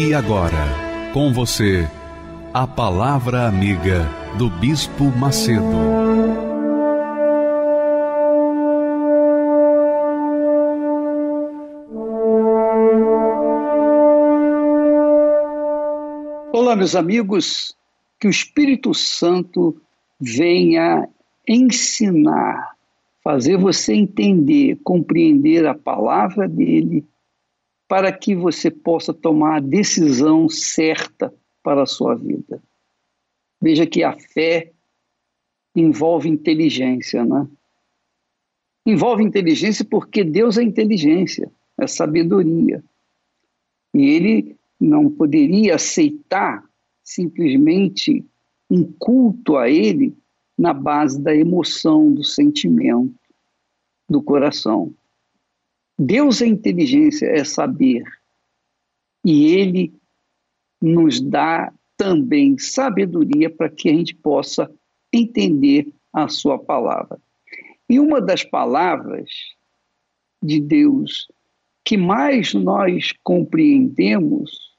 [0.00, 1.84] E agora, com você,
[2.54, 5.64] a Palavra Amiga do Bispo Macedo.
[16.52, 17.76] Olá, meus amigos,
[18.20, 19.82] que o Espírito Santo
[20.20, 21.08] venha
[21.48, 22.70] ensinar,
[23.24, 27.04] fazer você entender, compreender a palavra dele
[27.88, 32.62] para que você possa tomar a decisão certa para a sua vida.
[33.60, 34.72] Veja que a fé
[35.74, 37.48] envolve inteligência, né?
[38.86, 42.84] Envolve inteligência porque Deus é inteligência, é sabedoria.
[43.94, 46.64] E ele não poderia aceitar
[47.02, 48.24] simplesmente
[48.70, 50.14] um culto a ele
[50.56, 53.14] na base da emoção, do sentimento,
[54.08, 54.92] do coração.
[55.98, 58.04] Deus é inteligência, é saber.
[59.24, 59.92] E Ele
[60.80, 64.72] nos dá também sabedoria para que a gente possa
[65.12, 67.20] entender a Sua palavra.
[67.90, 69.30] E uma das palavras
[70.40, 71.26] de Deus
[71.84, 74.76] que mais nós compreendemos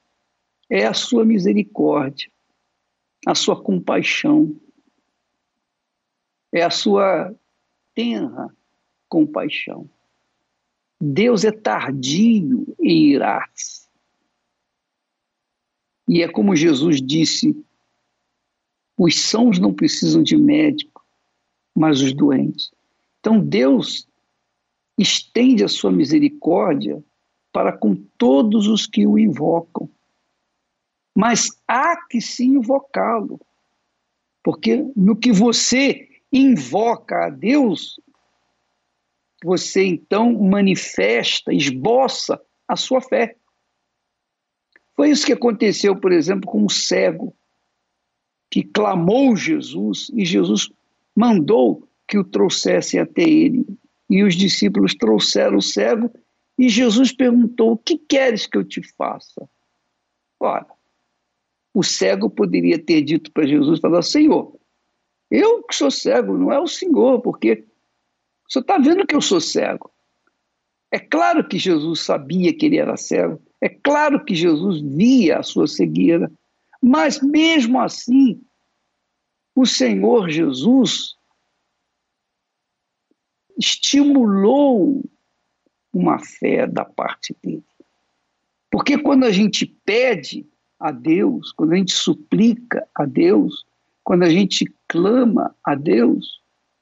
[0.69, 2.31] é a Sua misericórdia,
[3.25, 4.55] a Sua compaixão,
[6.53, 7.35] é a Sua
[7.93, 8.55] tenra
[9.09, 9.89] compaixão.
[10.99, 13.87] Deus é tardio em irar-se.
[16.07, 17.55] E é como Jesus disse:
[18.97, 21.05] os sãos não precisam de médico,
[21.73, 22.71] mas os doentes.
[23.19, 24.07] Então Deus
[24.97, 27.01] estende a sua misericórdia
[27.53, 29.89] para com todos os que o invocam.
[31.15, 33.39] Mas há que se invocá-lo,
[34.43, 37.99] porque no que você invoca a Deus,
[39.43, 43.35] você então manifesta, esboça a sua fé.
[44.95, 47.33] Foi isso que aconteceu, por exemplo, com o cego,
[48.51, 50.69] que clamou Jesus e Jesus
[51.15, 53.65] mandou que o trouxessem até ele.
[54.09, 56.11] E os discípulos trouxeram o cego
[56.57, 59.49] e Jesus perguntou: O que queres que eu te faça?
[60.39, 60.67] Ora,
[61.73, 64.53] o cego poderia ter dito para Jesus: falar, Senhor,
[65.31, 67.63] eu que sou cego, não é o Senhor, porque
[68.49, 69.91] você está vendo que eu sou cego.
[70.91, 73.39] É claro que Jesus sabia que ele era cego.
[73.61, 76.31] É claro que Jesus via a sua cegueira.
[76.81, 78.41] Mas mesmo assim,
[79.53, 81.15] o Senhor Jesus
[83.57, 85.03] estimulou
[85.93, 87.63] uma fé da parte dele.
[88.71, 90.47] Porque quando a gente pede
[90.79, 93.65] a Deus, quando a gente suplica a Deus,
[94.03, 96.38] quando a gente clama a Deus,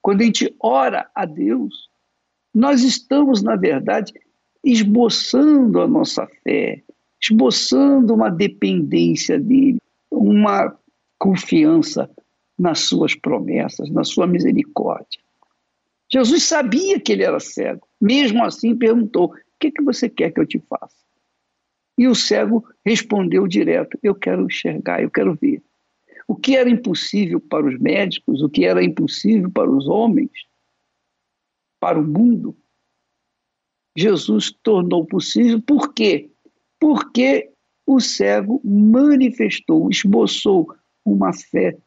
[0.08, 1.90] quando a gente ora a Deus,
[2.56, 4.14] nós estamos, na verdade,
[4.64, 6.82] esboçando a nossa fé,
[7.22, 10.74] esboçando uma dependência dele, uma
[11.20, 12.10] confiança
[12.58, 15.20] nas suas promessas, na sua misericórdia.
[16.10, 20.40] Jesus sabia que ele era cego, mesmo assim perguntou: O que, que você quer que
[20.40, 20.96] eu te faça?
[21.98, 25.62] E o cego respondeu direto: Eu quero enxergar, eu quero ver.
[26.28, 30.32] O que era impossível para os médicos, o que era impossível para os homens,
[31.80, 32.56] para o mundo,
[33.98, 35.62] Jesus tornou possível.
[35.62, 36.30] Por quê?
[36.80, 37.50] Porque
[37.86, 41.78] o cego manifestou, esboçou uma fé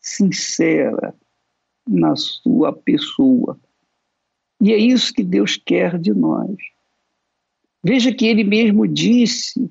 [0.00, 1.14] sincera
[1.86, 3.58] na sua pessoa.
[4.60, 6.56] E é isso que Deus quer de nós.
[7.82, 9.70] Veja que ele mesmo disse,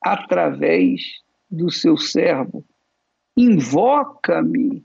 [0.00, 1.00] através
[1.50, 2.64] do seu servo,
[3.36, 4.84] invoca-me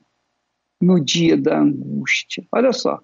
[0.81, 2.45] no dia da angústia.
[2.51, 3.01] Olha só,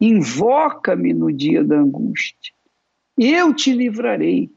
[0.00, 2.52] invoca-me no dia da angústia.
[3.16, 4.50] Eu te livrarei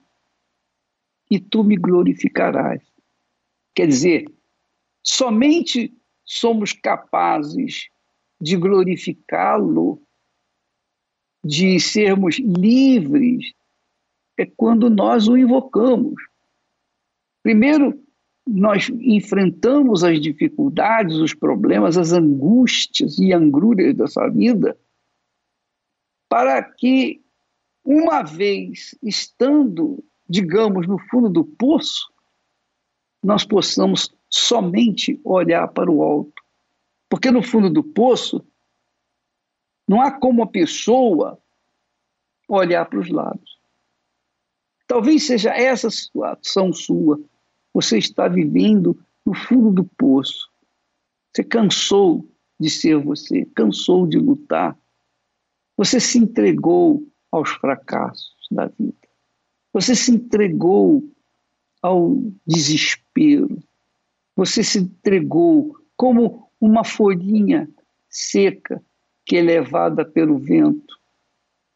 [1.30, 2.82] e tu me glorificarás.
[3.76, 4.26] Quer dizer,
[5.04, 5.94] somente
[6.24, 7.90] somos capazes
[8.40, 10.02] de glorificá-lo,
[11.44, 13.54] de sermos livres,
[14.38, 16.16] é quando nós o invocamos.
[17.44, 18.05] Primeiro,
[18.48, 24.78] nós enfrentamos as dificuldades, os problemas, as angústias e angúrias dessa vida,
[26.30, 27.22] para que,
[27.84, 32.12] uma vez estando digamos, no fundo do poço,
[33.24, 36.44] nós possamos somente olhar para o alto.
[37.10, 38.46] Porque no fundo do poço,
[39.88, 41.40] não há como a pessoa
[42.48, 43.60] olhar para os lados.
[44.88, 47.20] Talvez seja essa situação sua.
[47.76, 50.50] Você está vivendo no fundo do poço.
[51.34, 52.26] Você cansou
[52.58, 54.80] de ser você, cansou de lutar.
[55.76, 58.96] Você se entregou aos fracassos da vida.
[59.74, 61.04] Você se entregou
[61.82, 62.16] ao
[62.48, 63.62] desespero.
[64.38, 67.70] Você se entregou como uma folhinha
[68.10, 68.82] seca
[69.26, 70.98] que é levada pelo vento.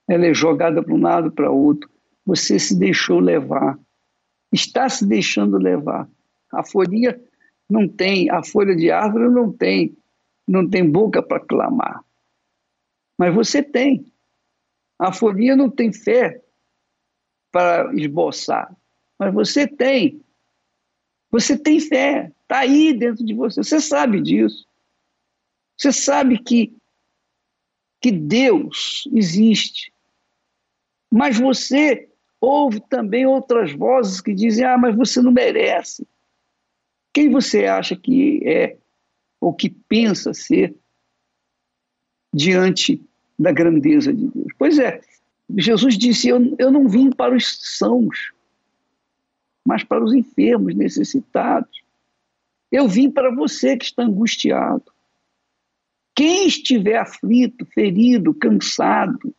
[0.07, 1.89] Ela é jogada para um lado para outro.
[2.25, 3.77] Você se deixou levar.
[4.51, 6.09] Está se deixando levar.
[6.51, 7.19] A folhinha
[7.69, 9.95] não tem, a folha de árvore não tem,
[10.47, 12.03] não tem boca para clamar.
[13.17, 14.11] Mas você tem.
[14.97, 16.41] A folhinha não tem fé
[17.51, 18.75] para esboçar,
[19.17, 20.23] mas você tem.
[21.31, 24.67] Você tem fé, está aí dentro de você, você sabe disso.
[25.77, 26.75] Você sabe que,
[28.01, 29.93] que Deus existe.
[31.11, 32.08] Mas você
[32.41, 36.07] ouve também outras vozes que dizem: ah, mas você não merece.
[37.13, 38.77] Quem você acha que é
[39.41, 40.75] ou que pensa ser
[42.33, 43.01] diante
[43.37, 44.53] da grandeza de Deus?
[44.57, 45.01] Pois é,
[45.57, 48.31] Jesus disse: Eu, eu não vim para os sãos,
[49.65, 51.79] mas para os enfermos, necessitados.
[52.71, 54.85] Eu vim para você que está angustiado.
[56.15, 59.33] Quem estiver aflito, ferido, cansado,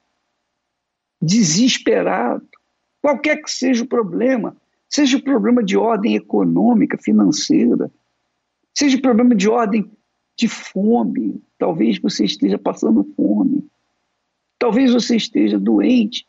[1.22, 2.48] desesperado,
[3.00, 4.56] qualquer que seja o problema,
[4.88, 7.90] seja o problema de ordem econômica, financeira,
[8.74, 9.90] seja o problema de ordem
[10.38, 13.68] de fome, talvez você esteja passando fome,
[14.58, 16.26] talvez você esteja doente,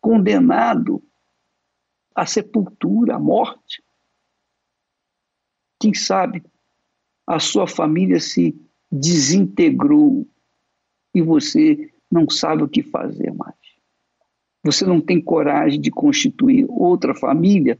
[0.00, 1.02] condenado
[2.14, 3.82] à sepultura, à morte.
[5.80, 6.42] Quem sabe
[7.26, 8.56] a sua família se
[8.90, 10.26] desintegrou
[11.14, 13.56] e você não sabe o que fazer mais.
[14.68, 17.78] Você não tem coragem de constituir outra família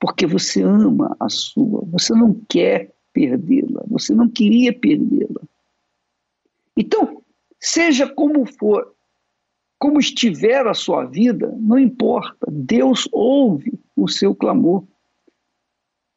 [0.00, 5.40] porque você ama a sua, você não quer perdê-la, você não queria perdê-la.
[6.76, 7.22] Então,
[7.60, 8.92] seja como for,
[9.78, 14.82] como estiver a sua vida, não importa, Deus ouve o seu clamor.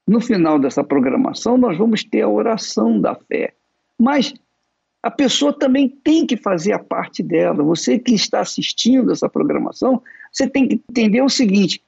[0.08, 3.54] No final dessa programação, nós vamos ter a oração da fé.
[4.00, 4.34] Mas
[5.02, 7.64] a pessoa também tem que fazer a parte dela.
[7.64, 10.02] Você que está assistindo essa programação,
[10.32, 11.82] você tem que entender o seguinte: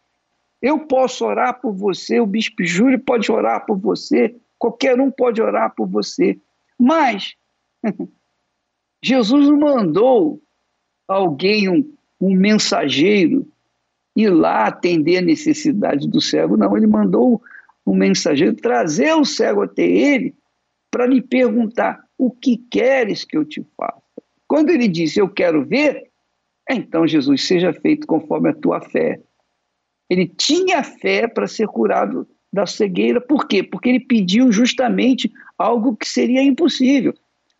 [0.61, 5.41] eu posso orar por você, o Bispo Júlio pode orar por você, qualquer um pode
[5.41, 6.37] orar por você.
[6.77, 7.35] Mas
[9.01, 10.41] Jesus não mandou
[11.07, 13.47] alguém, um, um mensageiro,
[14.15, 16.75] ir lá atender a necessidade do cego, não.
[16.75, 17.41] Ele mandou
[17.85, 20.35] um mensageiro trazer o cego até ele
[20.91, 24.03] para lhe perguntar: o que queres que eu te faça?
[24.45, 26.11] Quando ele disse, eu quero ver,
[26.69, 29.21] então Jesus, seja feito conforme a tua fé.
[30.09, 33.63] Ele tinha fé para ser curado da cegueira, por quê?
[33.63, 37.13] Porque ele pediu justamente algo que seria impossível.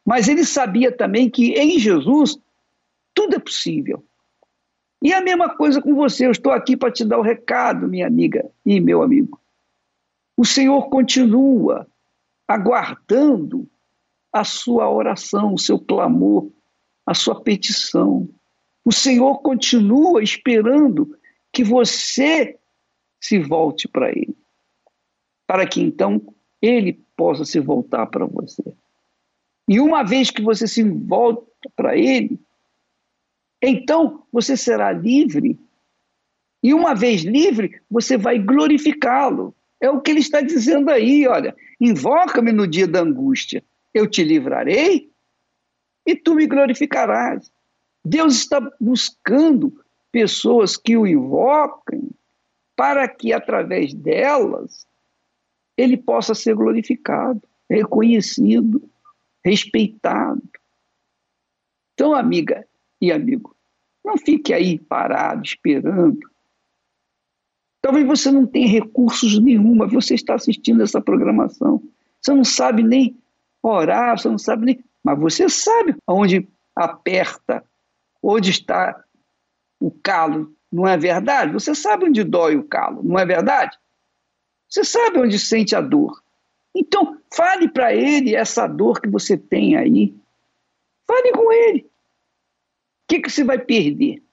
[0.06, 2.38] Mas ele sabia também que em Jesus
[3.14, 4.04] tudo é possível.
[5.02, 8.08] E a mesma coisa com você, eu estou aqui para te dar o recado, minha
[8.08, 9.40] amiga e meu amigo.
[10.36, 11.88] O Senhor continua
[12.48, 13.70] aguardando
[14.32, 16.50] a sua oração, o seu clamor,
[17.06, 18.30] a sua petição.
[18.86, 21.18] O Senhor continua esperando
[21.52, 22.58] que você
[23.20, 24.36] se volte para Ele,
[25.48, 26.22] para que então
[26.62, 28.64] Ele possa se voltar para você.
[29.68, 32.40] E uma vez que você se volta para Ele,
[33.62, 35.60] então você será livre.
[36.64, 39.54] E uma vez livre, você vai glorificá-lo.
[39.82, 41.56] É o que ele está dizendo aí, olha.
[41.80, 45.12] Invoca-me no dia da angústia, eu te livrarei
[46.06, 47.52] e tu me glorificarás.
[48.04, 52.10] Deus está buscando pessoas que o invoquem
[52.76, 54.88] para que através delas
[55.78, 58.90] ele possa ser glorificado, reconhecido,
[59.44, 60.42] respeitado.
[61.94, 62.68] Então, amiga
[63.02, 63.56] e amigo,
[64.04, 66.20] não fique aí parado esperando.
[67.82, 71.82] Talvez você não tenha recursos nenhuma, você está assistindo essa programação.
[72.22, 73.18] Você não sabe nem
[73.62, 74.84] orar, você não sabe nem.
[75.04, 77.64] Mas você sabe onde aperta,
[78.22, 79.04] onde está
[79.80, 81.54] o calo, não é verdade?
[81.54, 83.78] Você sabe onde dói o calo, não é verdade?
[84.68, 86.22] Você sabe onde sente a dor.
[86.76, 90.14] Então, fale para ele essa dor que você tem aí.
[91.08, 91.82] Fale com ele.
[91.82, 94.20] O que, que você vai perder?
[94.20, 94.24] O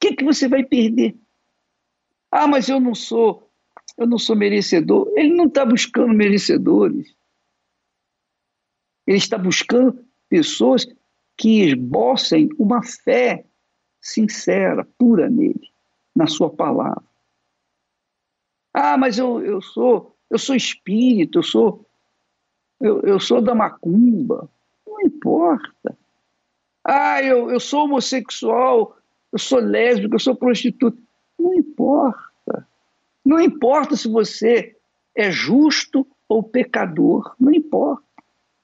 [0.00, 1.14] que, que você vai perder?
[2.30, 3.46] Ah, mas eu não sou,
[3.98, 5.12] eu não sou merecedor.
[5.14, 7.14] Ele não está buscando merecedores.
[9.10, 10.86] Ele está buscando pessoas
[11.36, 13.44] que esbocem uma fé
[14.00, 15.68] sincera, pura nele,
[16.14, 17.02] na sua palavra.
[18.72, 21.84] Ah, mas eu, eu sou eu sou espírito, eu sou
[22.80, 24.48] eu, eu sou da macumba.
[24.86, 25.98] Não importa.
[26.84, 28.96] Ah, eu, eu sou homossexual,
[29.32, 31.02] eu sou lésbico, eu sou prostituta.
[31.36, 32.68] Não importa.
[33.24, 34.76] Não importa se você
[35.16, 37.34] é justo ou pecador.
[37.40, 38.04] Não importa.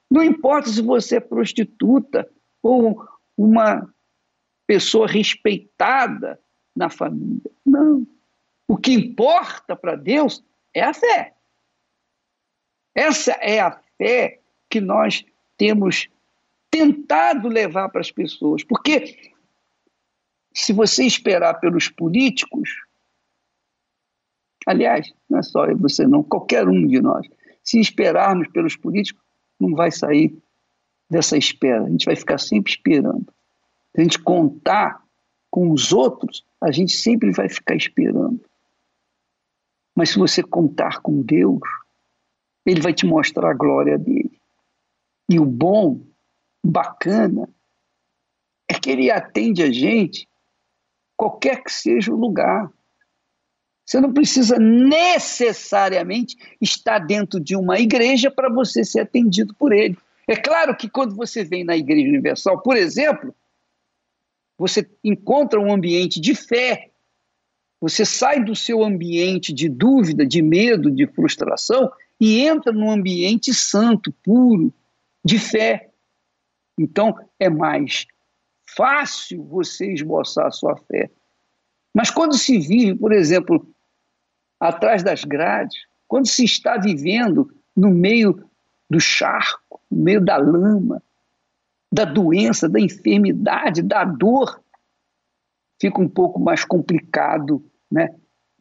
[0.09, 2.29] Não importa se você é prostituta
[2.61, 3.05] ou
[3.37, 3.87] uma
[4.65, 6.39] pessoa respeitada
[6.75, 7.51] na família.
[7.65, 8.07] Não.
[8.67, 11.33] O que importa para Deus é a fé.
[12.93, 15.25] Essa é a fé que nós
[15.57, 16.09] temos
[16.69, 18.63] tentado levar para as pessoas.
[18.63, 19.33] Porque
[20.53, 22.69] se você esperar pelos políticos,
[24.65, 27.27] aliás, não é só você não, qualquer um de nós,
[27.63, 29.21] se esperarmos pelos políticos,
[29.59, 30.37] não vai sair
[31.09, 31.83] dessa espera.
[31.83, 33.25] A gente vai ficar sempre esperando.
[33.93, 35.03] Se a gente contar
[35.49, 38.39] com os outros, a gente sempre vai ficar esperando.
[39.95, 41.59] Mas se você contar com Deus,
[42.65, 44.39] Ele vai te mostrar a glória dele.
[45.29, 45.99] E o bom,
[46.63, 47.49] bacana,
[48.67, 50.27] é que Ele atende a gente,
[51.15, 52.71] qualquer que seja o lugar.
[53.87, 59.97] Você não precisa necessariamente estar dentro de uma igreja para você ser atendido por ele.
[60.27, 63.33] É claro que quando você vem na Igreja Universal, por exemplo,
[64.57, 66.91] você encontra um ambiente de fé,
[67.79, 71.89] você sai do seu ambiente de dúvida, de medo, de frustração
[72.19, 74.73] e entra num ambiente santo, puro,
[75.23, 75.91] de fé.
[76.77, 78.05] Então é mais
[78.75, 81.09] fácil você esboçar a sua fé.
[81.95, 83.65] Mas quando se vive, por exemplo,
[84.59, 88.43] atrás das grades, quando se está vivendo no meio
[88.89, 91.01] do charco, no meio da lama,
[91.91, 94.61] da doença, da enfermidade, da dor,
[95.79, 98.13] fica um pouco mais complicado, né?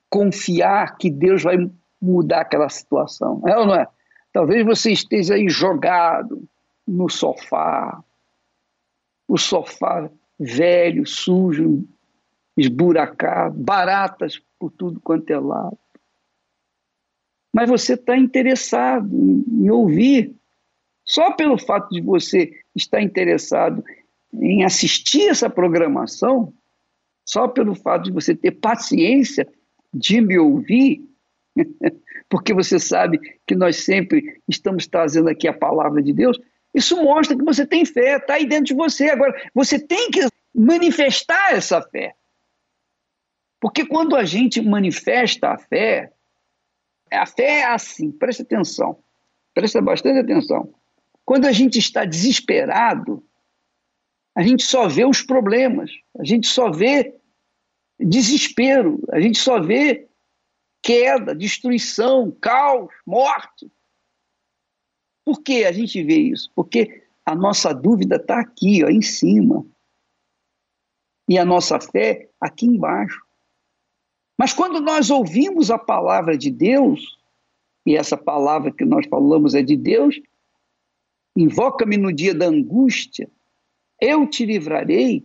[0.09, 1.57] Confiar que Deus vai
[2.01, 3.43] mudar aquela situação.
[3.47, 3.89] É ou não é?
[4.33, 6.47] Talvez você esteja aí jogado
[6.87, 8.03] no sofá,
[9.27, 11.85] o sofá velho, sujo,
[12.57, 15.77] esburacado, baratas por tudo quanto é lado
[17.57, 20.37] mas você está interessado em, ouvir.
[21.07, 23.83] Só pelo fato de você estar interessado
[24.35, 26.53] em assistir essa programação,
[27.25, 29.49] só pelo fato de você ter paciência
[29.91, 31.03] de me ouvir,
[32.29, 36.39] porque você sabe que nós sempre estamos trazendo aqui a palavra de Deus,
[36.75, 39.09] isso mostra que você tem fé, está aí dentro de você.
[39.09, 42.15] Agora, você tem que manifestar essa fé.
[43.59, 46.13] Porque quando a gente manifesta a fé,
[47.11, 48.99] a fé é assim, preste atenção,
[49.55, 50.73] presta bastante atenção.
[51.25, 53.25] Quando a gente está desesperado,
[54.35, 57.19] a gente só vê os problemas, a gente só vê
[57.99, 60.09] desespero, a gente só vê
[60.83, 63.71] queda, destruição, caos, morte.
[65.25, 66.51] Por que a gente vê isso?
[66.55, 69.67] Porque a nossa dúvida está aqui, ó, em cima.
[71.29, 73.26] E a nossa fé aqui embaixo.
[74.39, 77.17] Mas quando nós ouvimos a palavra de Deus,
[77.87, 80.21] e essa palavra que nós falamos é de Deus,
[81.37, 83.31] invoca-me no dia da angústia,
[84.01, 85.25] eu te livrarei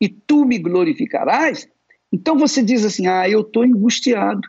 [0.00, 1.68] e tu me glorificarás.
[2.12, 4.48] Então você diz assim: ah, eu estou angustiado.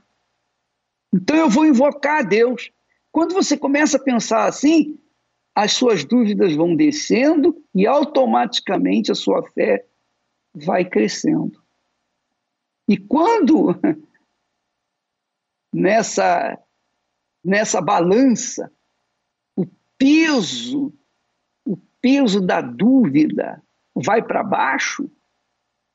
[1.13, 2.71] Então eu vou invocar a Deus.
[3.11, 4.97] Quando você começa a pensar assim,
[5.55, 9.85] as suas dúvidas vão descendo e automaticamente a sua fé
[10.53, 11.61] vai crescendo.
[12.89, 13.79] E quando
[15.71, 16.57] nessa,
[17.45, 18.71] nessa balança
[19.55, 20.91] o peso,
[21.63, 23.61] o peso da dúvida
[23.93, 25.07] vai para baixo,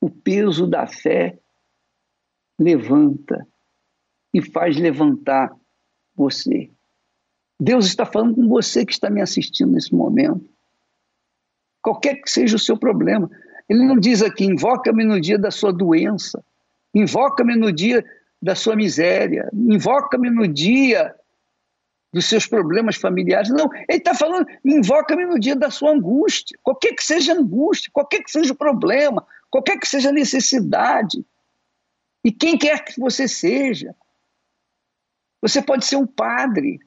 [0.00, 1.36] o peso da fé
[2.56, 3.44] levanta
[4.32, 5.52] e faz levantar
[6.14, 6.70] você.
[7.58, 10.48] Deus está falando com você que está me assistindo nesse momento.
[11.82, 13.28] Qualquer que seja o seu problema.
[13.68, 16.44] Ele não diz aqui, invoca-me no dia da sua doença.
[16.94, 18.04] Invoca-me no dia
[18.40, 21.14] da sua miséria, invoca-me no dia
[22.12, 23.50] dos seus problemas familiares.
[23.50, 28.22] Não, ele está falando, invoca-me no dia da sua angústia, qualquer que seja angústia, qualquer
[28.22, 31.26] que seja o problema, qualquer que seja a necessidade.
[32.24, 33.94] E quem quer que você seja.
[35.42, 36.78] Você pode ser um padre,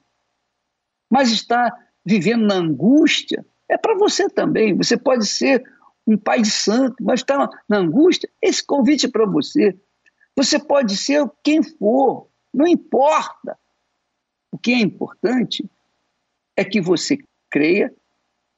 [1.10, 4.76] mas está vivendo na angústia, é para você também.
[4.78, 5.64] Você pode ser
[6.08, 8.30] um pai de santo, mas está na angústia.
[8.42, 9.78] Esse convite é para você.
[10.38, 13.58] Você pode ser quem for, não importa.
[14.51, 15.67] O que é importante
[16.56, 17.17] é que você
[17.50, 17.91] creia,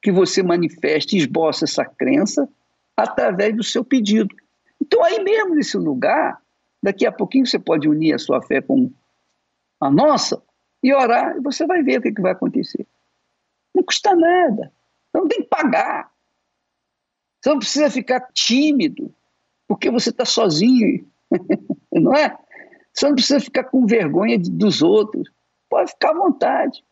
[0.01, 2.50] que você manifeste esboce essa crença
[2.98, 4.36] através do seu pedido.
[4.81, 6.41] Então, aí mesmo nesse lugar,
[6.83, 8.91] daqui a pouquinho você pode unir a sua fé com
[9.79, 10.43] a nossa
[10.83, 12.86] e orar, e você vai ver o que, que vai acontecer.
[13.74, 14.74] Não custa nada.
[15.09, 16.12] Então, não tem que pagar.
[17.39, 19.15] Você não precisa ficar tímido,
[19.65, 21.09] porque você está sozinho,
[21.91, 22.38] não é?
[22.93, 25.29] Você não precisa ficar com vergonha dos outros.
[25.69, 26.83] Pode ficar à vontade.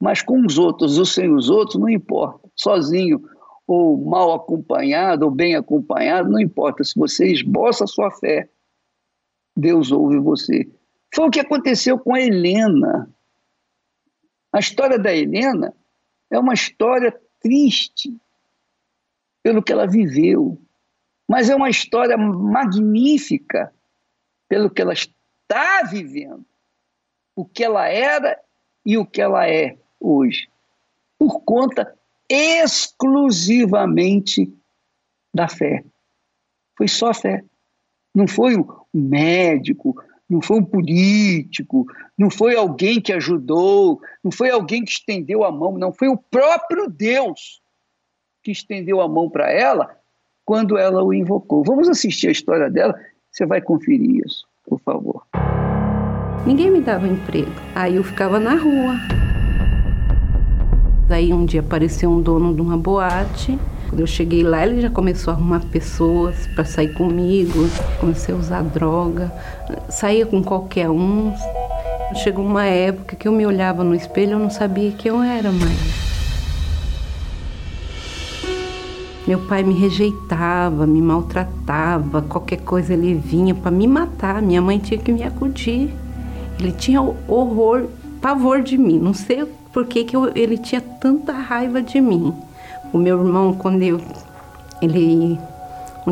[0.00, 2.48] Mas com os outros ou sem os outros, não importa.
[2.56, 3.22] Sozinho
[3.66, 6.84] ou mal acompanhado ou bem acompanhado, não importa.
[6.84, 8.48] Se você esboça a sua fé,
[9.56, 10.68] Deus ouve você.
[11.14, 13.08] Foi o que aconteceu com a Helena.
[14.52, 15.74] A história da Helena
[16.30, 18.14] é uma história triste
[19.42, 20.58] pelo que ela viveu,
[21.28, 23.72] mas é uma história magnífica
[24.48, 26.44] pelo que ela está vivendo,
[27.34, 28.38] o que ela era
[28.84, 30.48] e o que ela é hoje,
[31.18, 31.92] por conta
[32.28, 34.52] exclusivamente
[35.32, 35.82] da fé.
[36.76, 37.42] Foi só a fé.
[38.14, 39.96] Não foi um médico,
[40.28, 45.50] não foi um político, não foi alguém que ajudou, não foi alguém que estendeu a
[45.50, 47.60] mão, não foi o próprio Deus
[48.42, 49.98] que estendeu a mão para ela
[50.44, 51.64] quando ela o invocou.
[51.64, 52.94] Vamos assistir a história dela,
[53.30, 55.22] você vai conferir isso, por favor.
[56.46, 58.96] Ninguém me dava emprego, aí eu ficava na rua.
[61.08, 63.58] Aí um dia apareceu um dono de uma boate.
[63.88, 67.68] Quando eu cheguei lá, ele já começou a arrumar pessoas para sair comigo.
[68.00, 69.32] Comecei a usar droga,
[69.88, 71.32] saía com qualquer um.
[72.22, 75.50] Chegou uma época que eu me olhava no espelho, eu não sabia quem eu era
[75.50, 76.03] mais.
[79.26, 84.42] Meu pai me rejeitava, me maltratava, qualquer coisa ele vinha para me matar.
[84.42, 85.90] Minha mãe tinha que me acudir.
[86.60, 87.86] Ele tinha horror,
[88.20, 88.98] pavor de mim.
[88.98, 92.34] Não sei por que, que eu, ele tinha tanta raiva de mim.
[92.92, 93.98] O meu irmão, quando eu,
[94.82, 95.38] ele,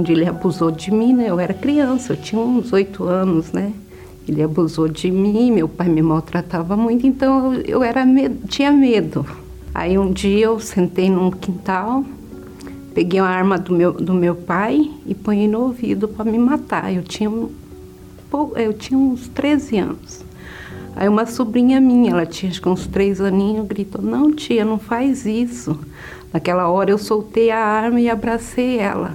[0.02, 1.26] dia ele abusou de mim, né?
[1.28, 3.72] Eu era criança, eu tinha uns oito anos, né?
[4.26, 8.04] Ele abusou de mim, meu pai me maltratava muito, então eu, eu era
[8.48, 9.26] tinha medo.
[9.74, 12.04] Aí um dia eu sentei num quintal,
[12.94, 16.92] Peguei a arma do meu, do meu pai e ponhei no ouvido para me matar.
[16.92, 20.24] Eu tinha, eu tinha uns 13 anos.
[20.94, 25.78] Aí uma sobrinha minha, ela tinha uns três aninhos, gritou: Não, tia, não faz isso.
[26.32, 29.14] Naquela hora eu soltei a arma e abracei ela.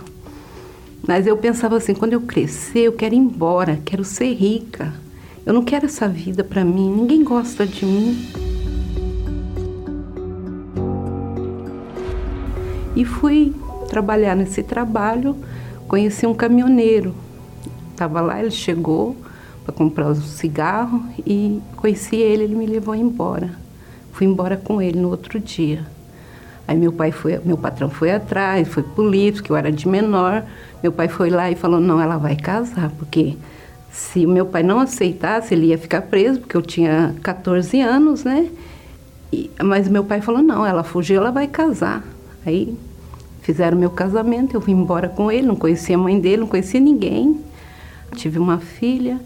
[1.08, 4.94] Mas eu pensava assim: quando eu crescer, eu quero ir embora, quero ser rica.
[5.46, 8.28] Eu não quero essa vida para mim, ninguém gosta de mim.
[12.96, 13.54] E fui
[13.88, 15.36] trabalhar nesse trabalho,
[15.88, 17.16] conheci um caminhoneiro.
[17.92, 19.16] Estava lá, ele chegou
[19.64, 23.52] para comprar um cigarro e conheci ele, ele me levou embora.
[24.14, 25.86] Fui embora com ele no outro dia.
[26.68, 30.44] Aí meu pai foi, meu patrão foi atrás, foi político, que eu era de menor.
[30.84, 33.38] Meu pai foi lá e falou: "Não, ela vai casar, porque
[33.92, 38.24] se o meu pai não aceitasse, ele ia ficar preso, porque eu tinha 14 anos,
[38.24, 38.50] né?
[39.32, 42.04] E, mas meu pai falou: "Não, ela fugiu, ela vai casar".
[42.46, 42.78] Aí
[43.48, 46.82] Fizeram meu casamento, eu vim embora com ele, não conhecia a mãe dele, não conhecia
[46.82, 47.40] ninguém.
[48.14, 49.22] Tive uma filha.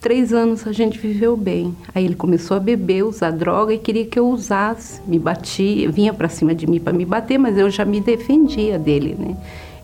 [0.00, 1.74] Três anos a gente viveu bem.
[1.92, 5.00] Aí ele começou a beber, usar droga e queria que eu usasse.
[5.08, 8.78] Me batia, vinha para cima de mim para me bater, mas eu já me defendia
[8.78, 9.36] dele, né?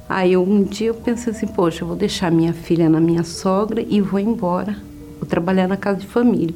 [0.08, 3.84] Aí um dia eu pensei assim, poxa, eu vou deixar minha filha na minha sogra
[3.84, 4.76] e vou embora.
[5.18, 6.54] Vou trabalhar na casa de família.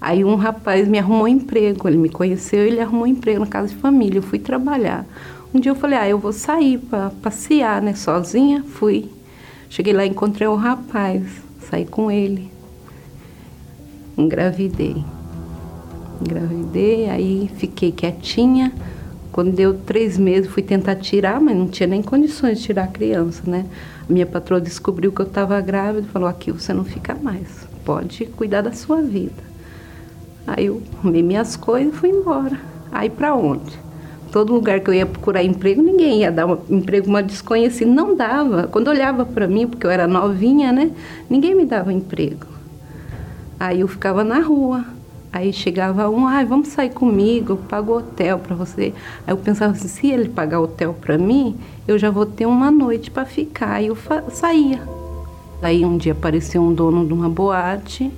[0.00, 3.46] Aí um rapaz me arrumou um emprego, ele me conheceu, ele arrumou um emprego na
[3.48, 4.18] casa de família.
[4.18, 5.04] Eu fui trabalhar.
[5.54, 8.64] Um dia eu falei, ah, eu vou sair para passear, né, sozinha.
[8.64, 9.08] Fui.
[9.70, 11.22] Cheguei lá, encontrei o rapaz,
[11.70, 12.50] saí com ele.
[14.18, 15.04] Engravidei.
[16.20, 18.72] Engravidei, aí fiquei quietinha.
[19.30, 22.88] Quando deu três meses, fui tentar tirar, mas não tinha nem condições de tirar a
[22.88, 23.64] criança, né?
[24.08, 27.68] A minha patroa descobriu que eu estava grávida e falou: aqui você não fica mais,
[27.84, 29.42] pode cuidar da sua vida.
[30.46, 32.60] Aí eu arrumei minhas coisas e fui embora.
[32.92, 33.83] Aí para onde?
[34.34, 37.88] Todo lugar que eu ia procurar emprego, ninguém ia dar um emprego uma desconhecida.
[37.88, 38.66] Não dava.
[38.66, 40.90] Quando olhava para mim, porque eu era novinha, né?
[41.30, 42.48] Ninguém me dava emprego.
[43.60, 44.84] Aí eu ficava na rua.
[45.32, 48.92] Aí chegava um, ah, vamos sair comigo, eu pago hotel para você.
[49.24, 52.72] Aí eu pensava assim, se ele pagar hotel para mim, eu já vou ter uma
[52.72, 53.74] noite para ficar.
[53.74, 53.96] Aí eu
[54.32, 54.82] saía.
[55.62, 58.10] Aí um dia apareceu um dono de uma boate,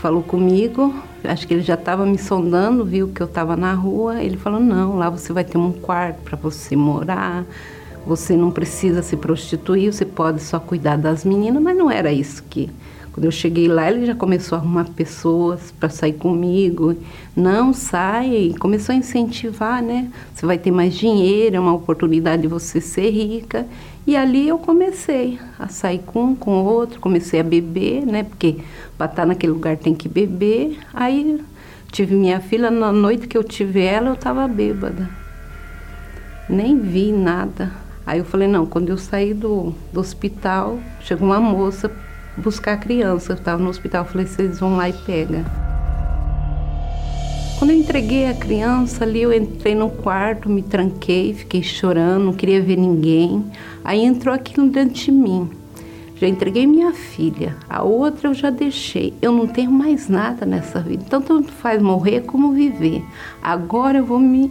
[0.00, 0.92] falou comigo,
[1.24, 4.22] acho que ele já estava me sondando, viu que eu estava na rua.
[4.22, 7.44] Ele falou: não, lá você vai ter um quarto para você morar,
[8.06, 12.42] você não precisa se prostituir, você pode só cuidar das meninas, mas não era isso
[12.44, 12.70] que
[13.12, 16.96] quando eu cheguei lá, ele já começou a arrumar pessoas para sair comigo.
[17.36, 18.54] Não, sai.
[18.58, 20.10] Começou a incentivar, né?
[20.34, 23.66] Você vai ter mais dinheiro, é uma oportunidade de você ser rica.
[24.06, 28.24] E ali eu comecei a sair com um, com outro, comecei a beber, né?
[28.24, 28.58] Porque
[28.98, 30.78] para estar naquele lugar tem que beber.
[30.92, 31.40] Aí
[31.92, 35.08] tive minha filha, na noite que eu tive ela, eu estava bêbada.
[36.48, 37.70] Nem vi nada.
[38.04, 41.90] Aí eu falei, não, quando eu saí do, do hospital, chegou uma moça
[42.36, 43.32] buscar a criança.
[43.32, 45.44] Eu estava no hospital, falei, vocês vão lá e pega.
[47.62, 52.32] Quando eu entreguei a criança ali, eu entrei no quarto, me tranquei, fiquei chorando, não
[52.32, 53.44] queria ver ninguém.
[53.84, 55.48] Aí entrou aquilo dentro de mim.
[56.16, 59.14] Já entreguei minha filha, a outra eu já deixei.
[59.22, 61.04] Eu não tenho mais nada nessa vida.
[61.06, 63.00] Então, tanto faz morrer como viver.
[63.40, 64.50] Agora eu vou me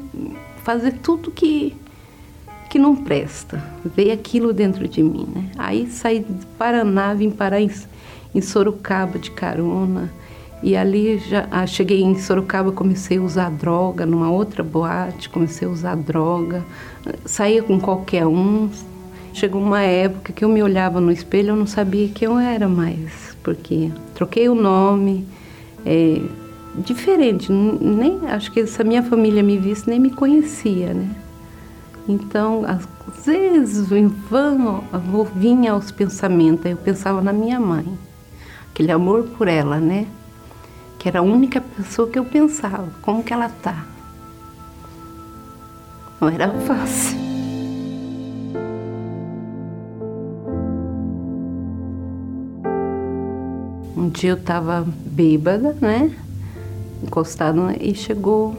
[0.63, 1.75] fazer tudo que
[2.69, 3.61] que não presta.
[3.83, 5.51] Veio aquilo dentro de mim, né?
[5.57, 7.69] Aí saí de Paraná, vim parar em,
[8.33, 10.09] em Sorocaba de carona.
[10.63, 15.67] E ali já ah, cheguei em Sorocaba, comecei a usar droga numa outra boate, comecei
[15.67, 16.63] a usar droga,
[17.25, 18.69] saía com qualquer um.
[19.33, 22.67] Chegou uma época que eu me olhava no espelho, eu não sabia quem eu era
[22.67, 25.25] mais, porque troquei o nome,
[25.85, 26.21] é,
[26.75, 31.09] diferente, nem acho que se a minha família me visse nem me conhecia, né?
[32.09, 34.83] Então, às vezes, em vão,
[35.35, 37.85] vinha aos pensamentos, eu pensava na minha mãe,
[38.69, 40.07] aquele amor por ela, né?
[41.01, 43.87] Que era a única pessoa que eu pensava, como que ela tá.
[46.19, 47.17] Não era fácil.
[53.97, 56.15] Um dia eu estava bêbada, né?
[57.01, 58.55] Encostada e chegou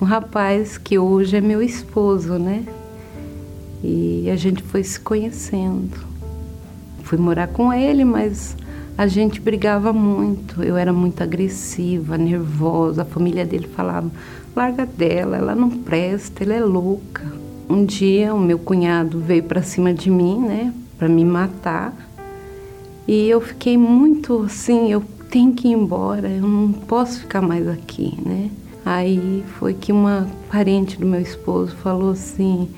[0.00, 2.64] um rapaz que hoje é meu esposo, né?
[3.84, 5.98] E a gente foi se conhecendo.
[7.02, 8.56] Fui morar com ele, mas
[8.98, 10.60] a gente brigava muito.
[10.60, 13.02] Eu era muito agressiva, nervosa.
[13.02, 14.10] A família dele falava:
[14.56, 17.24] larga dela, ela não presta, ela é louca.
[17.70, 21.94] Um dia o meu cunhado veio para cima de mim, né, para me matar.
[23.06, 27.68] E eu fiquei muito assim, eu tenho que ir embora, eu não posso ficar mais
[27.68, 28.50] aqui, né?
[28.84, 32.68] Aí foi que uma parente do meu esposo falou assim: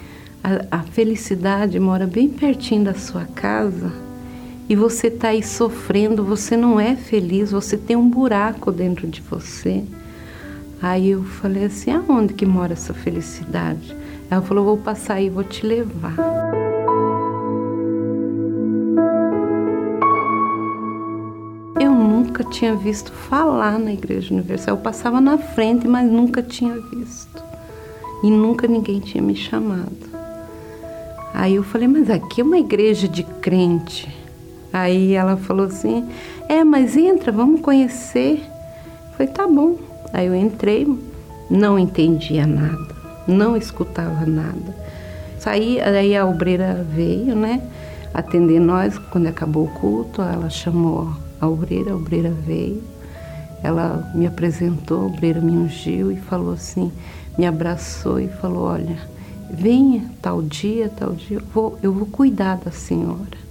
[0.44, 4.10] a, a felicidade mora bem pertinho da sua casa
[4.70, 9.20] e você está aí sofrendo, você não é feliz, você tem um buraco dentro de
[9.20, 9.83] você.
[10.80, 13.96] Aí eu falei assim: aonde que mora essa felicidade?
[14.30, 16.14] Ela falou: vou passar aí, vou te levar.
[22.40, 24.76] nunca tinha visto falar na Igreja Universal.
[24.76, 27.42] Eu passava na frente, mas nunca tinha visto.
[28.22, 30.11] E nunca ninguém tinha me chamado.
[31.35, 34.19] Aí eu falei, mas aqui é uma igreja de crente.
[34.72, 36.09] Aí ela falou assim:
[36.48, 38.42] É, mas entra, vamos conhecer.
[38.42, 39.76] Eu falei, tá bom.
[40.12, 40.87] Aí eu entrei,
[41.48, 42.94] não entendia nada,
[43.26, 44.74] não escutava nada.
[45.38, 47.62] Saí, aí a obreira veio, né,
[48.12, 50.20] atender nós quando acabou o culto.
[50.20, 52.83] Ela chamou a obreira, a obreira veio,
[53.62, 56.92] ela me apresentou, a obreira me ungiu e falou assim,
[57.38, 58.98] me abraçou e falou, olha,
[59.50, 63.49] venha tal dia, tal dia, eu vou, eu vou cuidar da senhora.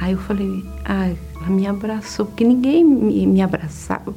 [0.00, 4.14] Aí eu falei, ah, ela me abraçou, porque ninguém me, me abraçava,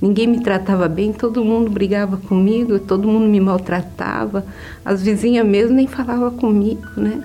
[0.00, 4.44] ninguém me tratava bem, todo mundo brigava comigo, todo mundo me maltratava,
[4.84, 7.22] as vizinhas mesmo nem falavam comigo, né?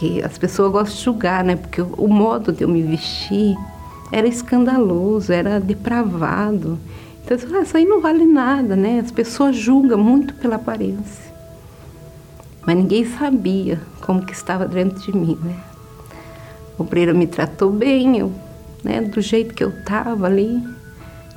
[0.00, 1.56] porque as pessoas gostam de julgar, né?
[1.56, 3.54] Porque o, modo de eu me vestir
[4.10, 6.78] era escandaloso, era depravado.
[7.22, 9.00] Então, ah, isso aí não vale nada, né?
[9.00, 11.29] As pessoas julgam muito pela aparência.
[12.66, 15.56] Mas ninguém sabia como que estava dentro de mim, né?
[16.78, 18.32] O obreiro me tratou bem, eu,
[18.82, 20.62] né, do jeito que eu estava ali.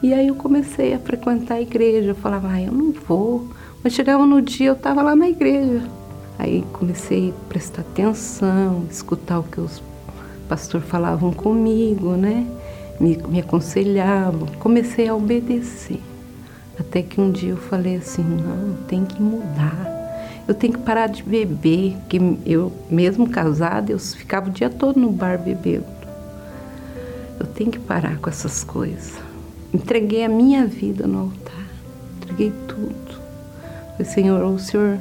[0.02, 2.10] E aí eu comecei a frequentar a igreja.
[2.10, 3.48] Eu falava, ah, eu não vou.
[3.84, 5.82] Mas chegava no dia, eu estava lá na igreja.
[6.38, 9.82] Aí comecei a prestar atenção, escutar o que os
[10.50, 12.46] pastores falavam comigo, né?
[13.00, 14.48] Me, me aconselhavam.
[14.60, 16.02] Comecei a obedecer.
[16.80, 20.03] Até que um dia eu falei assim: não, tem que mudar.
[20.48, 25.00] Eu tenho que parar de beber, que eu, mesmo casada, eu ficava o dia todo
[25.00, 25.86] no bar bebendo.
[27.40, 29.14] Eu tenho que parar com essas coisas.
[29.74, 31.68] Entreguei a minha vida no altar,
[32.18, 33.22] entreguei tudo.
[33.94, 35.00] Falei, Senhor, o Senhor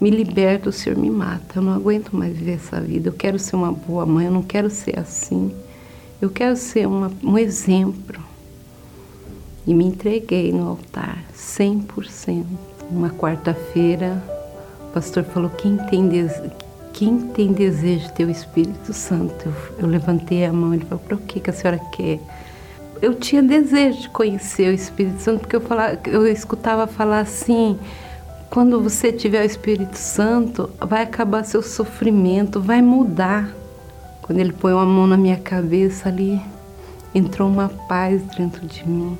[0.00, 1.58] me liberta, o Senhor me mata.
[1.58, 3.08] Eu não aguento mais viver essa vida.
[3.08, 5.54] Eu quero ser uma boa mãe, eu não quero ser assim.
[6.20, 8.20] Eu quero ser uma, um exemplo.
[9.66, 12.44] E me entreguei no altar, 100%.
[12.90, 14.22] Uma quarta-feira,
[14.96, 16.32] pastor falou: quem tem, des...
[16.94, 19.46] quem tem desejo de ter o Espírito Santo?
[19.46, 22.18] Eu, eu levantei a mão, ele falou: para o que, que a senhora quer?
[23.02, 27.78] Eu tinha desejo de conhecer o Espírito Santo, porque eu, falava, eu escutava falar assim:
[28.48, 33.54] quando você tiver o Espírito Santo, vai acabar seu sofrimento, vai mudar.
[34.22, 36.40] Quando ele põe uma mão na minha cabeça ali,
[37.14, 39.16] entrou uma paz dentro de mim.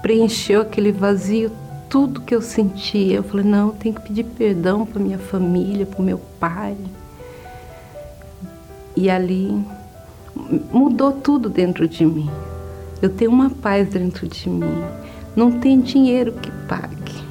[0.00, 1.50] Preencheu aquele vazio,
[1.92, 3.16] tudo que eu sentia.
[3.16, 6.74] Eu falei: não, eu tenho que pedir perdão para minha família, para o meu pai.
[8.96, 9.62] E ali
[10.72, 12.30] mudou tudo dentro de mim.
[13.02, 14.82] Eu tenho uma paz dentro de mim.
[15.36, 17.22] Não tem dinheiro que pague.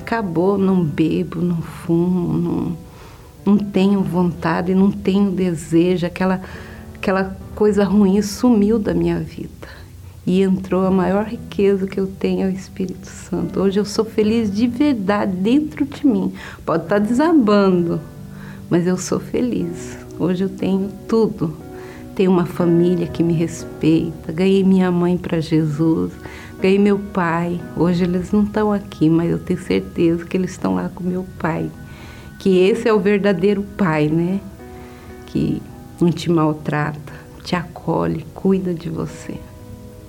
[0.00, 2.76] Acabou, não bebo, não fumo, não,
[3.44, 6.40] não tenho vontade, não tenho desejo, aquela,
[6.94, 9.83] aquela coisa ruim sumiu da minha vida.
[10.26, 13.60] E entrou a maior riqueza que eu tenho é o Espírito Santo.
[13.60, 16.32] Hoje eu sou feliz de verdade dentro de mim.
[16.64, 18.00] Pode estar desabando,
[18.70, 19.98] mas eu sou feliz.
[20.18, 21.54] Hoje eu tenho tudo.
[22.14, 24.32] Tenho uma família que me respeita.
[24.32, 26.12] Ganhei minha mãe para Jesus.
[26.58, 27.60] Ganhei meu pai.
[27.76, 31.26] Hoje eles não estão aqui, mas eu tenho certeza que eles estão lá com meu
[31.38, 31.70] pai.
[32.38, 34.40] Que esse é o verdadeiro pai, né?
[35.26, 35.60] Que
[36.00, 39.38] não te maltrata, te acolhe, cuida de você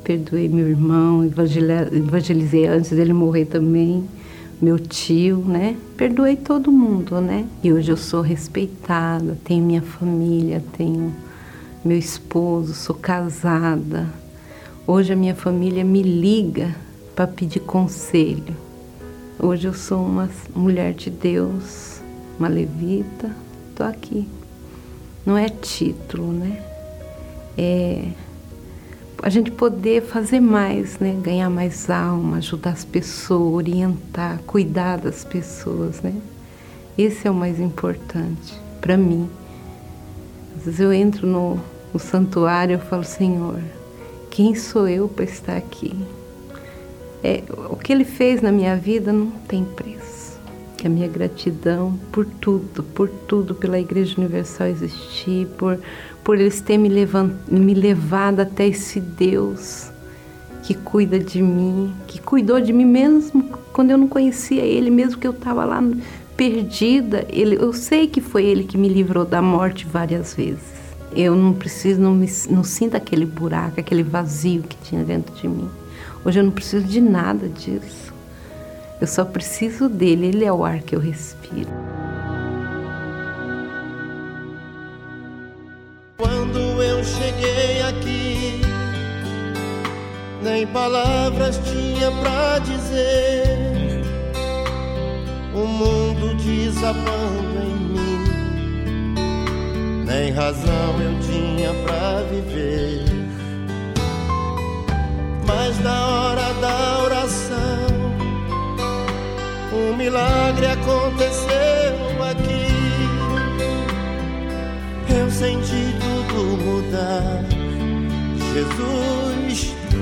[0.06, 4.08] perdoei meu irmão, evangelizei antes dele morrer também,
[4.62, 5.76] meu tio, né?
[5.98, 7.48] Perdoei todo mundo, né?
[7.64, 11.12] E hoje eu sou respeitada, tenho minha família, tenho
[11.84, 14.08] meu esposo, sou casada.
[14.86, 16.76] Hoje a minha família me liga
[17.16, 18.56] para pedir conselho.
[19.40, 22.00] Hoje eu sou uma mulher de Deus,
[22.38, 23.36] uma levita,
[23.76, 24.28] tô aqui.
[25.26, 26.64] Não é título, né?
[27.58, 28.10] É
[29.22, 31.18] a gente poder fazer mais, né?
[31.22, 36.14] Ganhar mais alma, ajudar as pessoas, orientar, cuidar das pessoas, né?
[36.98, 39.30] Esse é o mais importante para mim.
[40.58, 41.60] Às vezes eu entro no,
[41.94, 43.60] no santuário e falo, Senhor,
[44.30, 45.94] quem sou eu para estar aqui?
[47.24, 50.40] É, o que Ele fez na minha vida não tem preço.
[50.84, 55.80] A minha gratidão por tudo, por tudo, pela Igreja Universal existir, por,
[56.26, 59.92] por eles terem me, levant, me levado até esse Deus
[60.64, 65.20] que cuida de mim, que cuidou de mim mesmo quando eu não conhecia Ele, mesmo
[65.20, 65.84] que eu estava lá
[66.36, 67.28] perdida.
[67.30, 70.74] Ele, eu sei que foi Ele que me livrou da morte várias vezes.
[71.16, 75.48] Eu não preciso, não, me, não sinto aquele buraco, aquele vazio que tinha dentro de
[75.48, 75.70] mim.
[76.26, 78.12] Hoje eu não preciso de nada disso.
[79.00, 81.70] Eu só preciso dele, Ele é o ar que eu respiro.
[90.68, 94.04] Palavras tinha pra dizer.
[95.54, 98.24] O mundo desabando em mim,
[100.06, 103.06] nem razão eu tinha pra viver.
[105.48, 107.88] Mas na hora da oração,
[109.72, 112.66] um milagre aconteceu aqui.
[115.18, 117.46] Eu senti tudo mudar.
[118.54, 119.35] Jesus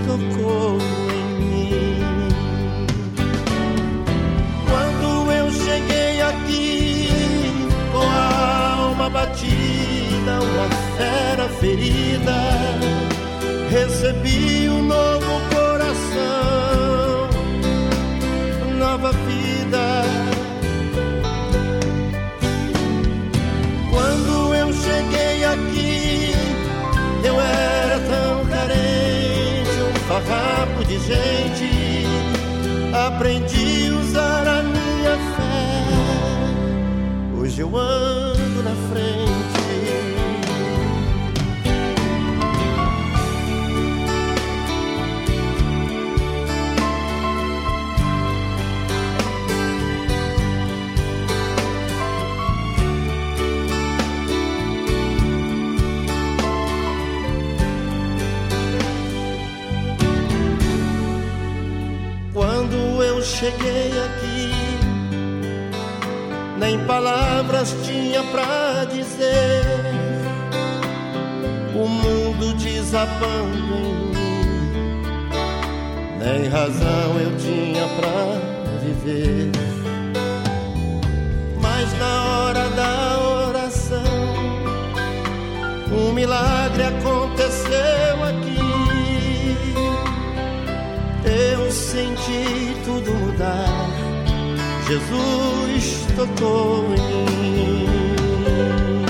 [0.06, 0.78] tocou
[1.12, 2.00] em mim.
[4.70, 7.10] Quando eu cheguei aqui
[7.92, 12.40] com a alma batida, uma fera ferida,
[13.70, 17.30] recebi um novo coração,
[18.78, 20.23] nova vida.
[31.06, 32.06] Gente,
[32.94, 35.84] aprendi a usar a minha fé.
[37.38, 38.13] Hoje eu ando
[63.44, 64.52] cheguei aqui,
[66.58, 69.66] nem palavras tinha pra dizer.
[71.76, 74.72] O mundo desabando em mim,
[76.20, 78.40] nem razão eu tinha pra
[78.82, 79.52] viver.
[81.62, 84.04] Mas na hora da oração,
[85.92, 87.13] um milagre aconteceu
[92.84, 93.90] tudo mudar.
[94.88, 99.06] Jesus tocou em mim.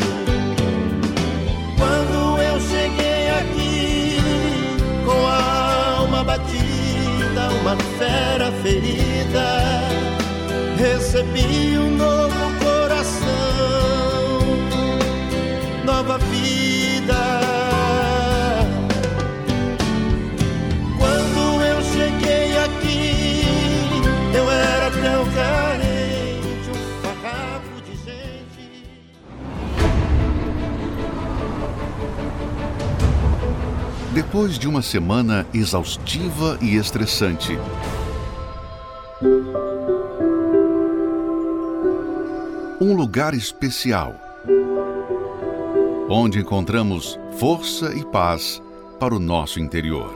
[1.77, 4.17] Quando eu cheguei aqui
[5.05, 9.47] com a alma batida, uma fera ferida,
[10.77, 13.27] recebi um novo coração,
[15.85, 17.12] nova vida.
[34.13, 37.57] Depois de uma semana exaustiva e estressante,
[42.79, 44.13] um lugar especial,
[46.07, 48.61] onde encontramos força e paz
[48.99, 50.13] para o nosso interior.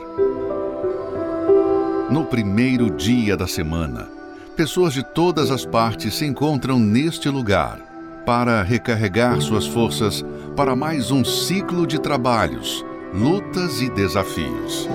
[2.08, 4.08] No primeiro dia da semana,
[4.56, 7.80] pessoas de todas as partes se encontram neste lugar
[8.24, 14.88] para recarregar suas forças para mais um ciclo de trabalhos lutas e desafios.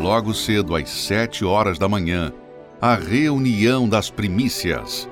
[0.00, 2.32] Logo cedo, às sete horas da manhã,
[2.80, 5.08] a reunião das primícias.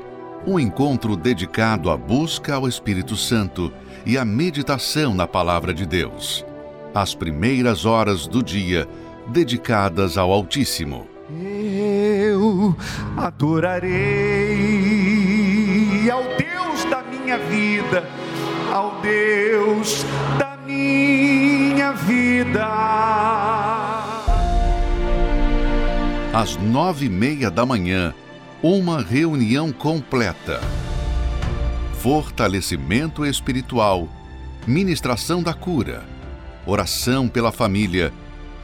[0.47, 3.73] Um encontro dedicado à busca ao Espírito Santo
[4.05, 6.45] e à meditação na Palavra de Deus.
[6.95, 8.87] As primeiras horas do dia
[9.29, 11.09] dedicadas ao Altíssimo.
[11.29, 12.77] Eu
[13.17, 13.91] adorarei
[16.09, 18.09] ao Deus da minha vida,
[18.73, 20.05] ao Deus
[20.39, 20.46] da
[22.07, 22.65] vida.
[26.33, 28.15] Às nove e meia da manhã,
[28.63, 30.61] uma reunião completa.
[31.99, 34.09] Fortalecimento espiritual,
[34.67, 36.05] ministração da cura,
[36.65, 38.13] oração pela família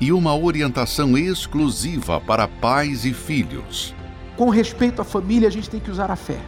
[0.01, 3.93] e uma orientação exclusiva para pais e filhos.
[4.37, 6.39] Com respeito à família, a gente tem que usar a fé.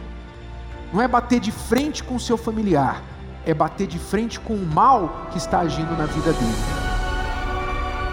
[0.93, 3.03] Não é bater de frente com o seu familiar
[3.45, 6.84] é bater de frente com o mal que está agindo na vida dele.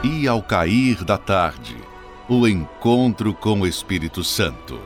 [0.05, 1.77] E ao cair da tarde,
[2.29, 4.81] o encontro com o Espírito Santo.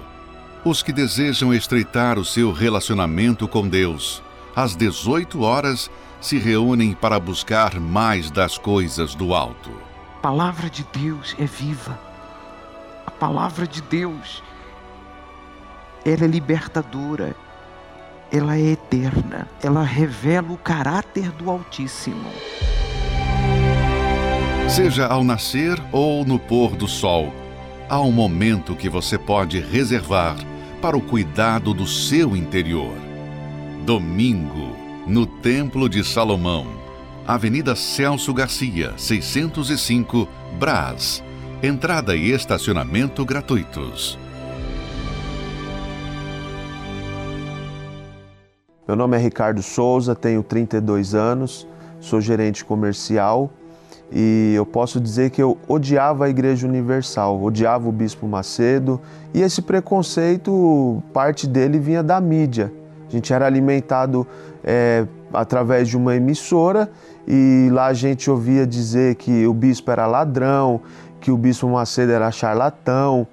[0.63, 4.23] Os que desejam estreitar o seu relacionamento com Deus,
[4.55, 9.71] às 18 horas, se reúnem para buscar mais das coisas do alto.
[10.19, 11.99] A palavra de Deus é viva.
[13.07, 14.43] A palavra de Deus
[16.05, 17.35] ela é libertadora,
[18.31, 22.31] ela é eterna, ela revela o caráter do Altíssimo.
[24.69, 27.33] Seja ao nascer ou no pôr do sol,
[27.89, 30.37] há um momento que você pode reservar
[30.83, 32.93] para o cuidado do seu interior.
[33.87, 34.77] Domingo,
[35.07, 36.67] no Templo de Salomão,
[37.27, 41.23] Avenida Celso Garcia, 605, Brás.
[41.63, 44.19] Entrada e estacionamento gratuitos.
[48.87, 51.67] Meu nome é Ricardo Souza, tenho 32 anos,
[52.01, 53.51] sou gerente comercial
[54.11, 59.01] e eu posso dizer que eu odiava a Igreja Universal, odiava o Bispo Macedo
[59.35, 62.73] e esse preconceito, parte dele vinha da mídia.
[63.09, 64.27] A gente era alimentado
[64.63, 66.91] é, através de uma emissora
[67.27, 70.81] e lá a gente ouvia dizer que o bispo era ladrão,
[71.21, 73.27] que o Bispo Macedo era charlatão,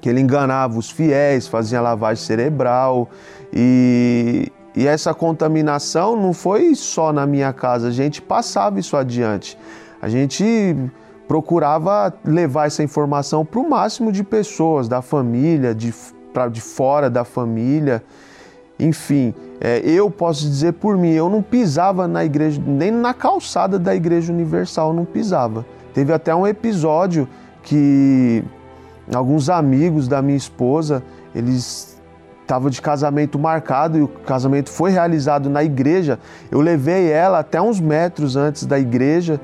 [0.00, 3.08] que ele enganava os fiéis, fazia lavagem cerebral
[3.52, 9.58] e, e essa contaminação não foi só na minha casa, a gente passava isso adiante.
[10.00, 10.76] A gente
[11.26, 15.92] procurava levar essa informação para o máximo de pessoas, da família, de,
[16.32, 18.02] pra, de fora da família.
[18.80, 23.78] Enfim, é, eu posso dizer por mim, eu não pisava na igreja, nem na calçada
[23.78, 25.66] da Igreja Universal, não pisava.
[25.92, 27.28] Teve até um episódio
[27.62, 28.42] que
[29.12, 31.02] alguns amigos da minha esposa,
[31.34, 31.98] eles
[32.40, 36.18] estava de casamento marcado e o casamento foi realizado na igreja.
[36.50, 39.38] Eu levei ela até uns metros antes da igreja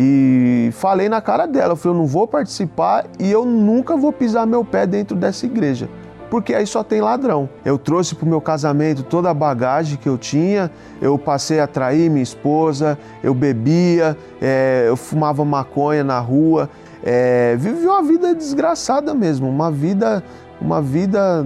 [0.00, 4.12] e falei na cara dela, eu falei, eu não vou participar e eu nunca vou
[4.12, 5.90] pisar meu pé dentro dessa igreja,
[6.30, 7.48] porque aí só tem ladrão.
[7.64, 10.70] Eu trouxe para o meu casamento toda a bagagem que eu tinha,
[11.02, 16.70] eu passei a trair minha esposa, eu bebia, é, eu fumava maconha na rua,
[17.02, 20.22] é, vivi uma vida desgraçada mesmo, uma vida,
[20.60, 21.44] uma vida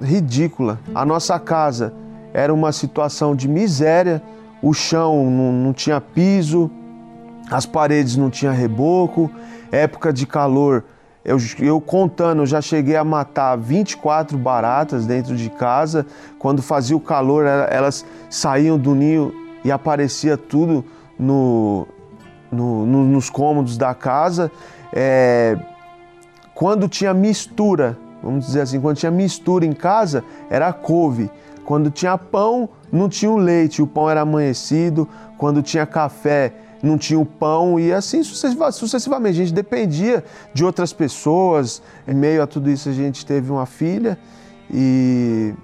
[0.00, 0.78] ridícula.
[0.94, 1.92] A nossa casa
[2.32, 4.22] era uma situação de miséria,
[4.62, 6.70] o chão não, não tinha piso,
[7.50, 9.30] as paredes não tinham reboco,
[9.70, 10.84] época de calor.
[11.24, 16.06] Eu, eu, contando, eu já cheguei a matar 24 baratas dentro de casa.
[16.38, 19.32] Quando fazia o calor, elas saíam do ninho
[19.64, 20.84] e aparecia tudo
[21.18, 21.86] no,
[22.52, 24.50] no, no, nos cômodos da casa.
[24.92, 25.56] É,
[26.54, 31.30] quando tinha mistura Vamos dizer assim, quando tinha mistura em casa, era couve.
[31.62, 35.06] Quando tinha pão, não tinha o leite, o pão era amanhecido.
[35.36, 36.54] Quando tinha café,
[36.84, 39.40] não tinha o pão e assim sucessivamente.
[39.40, 41.82] A gente dependia de outras pessoas.
[42.06, 44.18] Em meio a tudo isso, a gente teve uma filha
[44.70, 45.54] e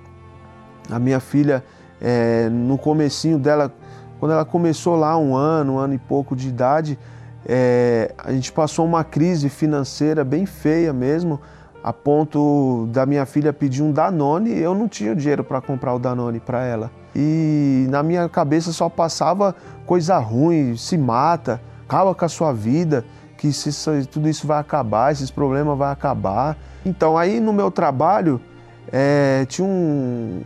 [0.90, 1.64] a minha filha,
[2.00, 3.72] é, no comecinho dela,
[4.18, 6.98] quando ela começou lá, um ano, um ano e pouco de idade,
[7.46, 11.40] é, a gente passou uma crise financeira bem feia mesmo,
[11.82, 15.98] a ponto da minha filha pedir um Danone eu não tinha dinheiro para comprar o
[15.98, 16.90] Danone para ela.
[17.14, 19.54] E na minha cabeça só passava
[19.86, 23.04] coisa ruim, se mata, acaba com a sua vida,
[23.36, 23.70] que se,
[24.06, 26.56] tudo isso vai acabar, esses problemas vão acabar.
[26.84, 28.40] Então aí no meu trabalho
[28.92, 30.42] é, tinha um,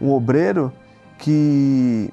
[0.00, 0.72] um obreiro
[1.18, 2.12] que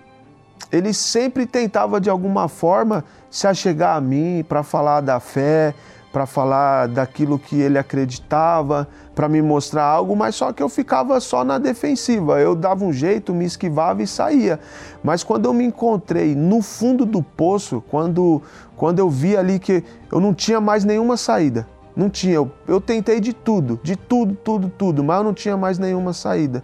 [0.72, 5.74] ele sempre tentava de alguma forma se achegar a mim para falar da fé,
[6.12, 11.20] para falar daquilo que ele acreditava, para me mostrar algo, mas só que eu ficava
[11.20, 12.40] só na defensiva.
[12.40, 14.60] Eu dava um jeito, me esquivava e saía.
[15.04, 18.42] Mas quando eu me encontrei no fundo do poço, quando,
[18.76, 22.80] quando eu vi ali que eu não tinha mais nenhuma saída, não tinha, eu, eu
[22.80, 26.64] tentei de tudo, de tudo, tudo, tudo, mas eu não tinha mais nenhuma saída.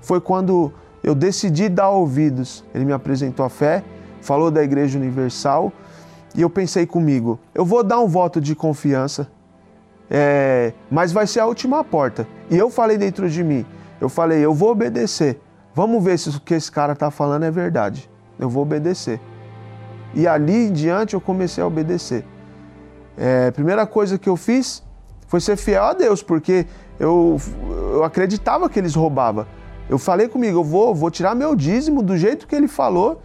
[0.00, 0.72] Foi quando
[1.02, 2.64] eu decidi dar ouvidos.
[2.74, 3.82] Ele me apresentou a fé,
[4.20, 5.72] falou da Igreja Universal
[6.36, 9.28] e eu pensei comigo: eu vou dar um voto de confiança,
[10.10, 12.28] é, mas vai ser a última porta.
[12.50, 13.64] E eu falei dentro de mim:
[14.00, 15.40] eu falei, eu vou obedecer.
[15.74, 18.08] Vamos ver se o que esse cara está falando é verdade.
[18.38, 19.20] Eu vou obedecer.
[20.14, 22.24] E ali em diante eu comecei a obedecer.
[23.16, 24.82] É, primeira coisa que eu fiz
[25.26, 26.66] foi ser fiel a Deus, porque
[26.98, 27.38] eu,
[27.92, 29.46] eu acreditava que eles roubavam.
[29.88, 33.20] Eu falei comigo, eu vou, vou tirar meu dízimo do jeito que ele falou.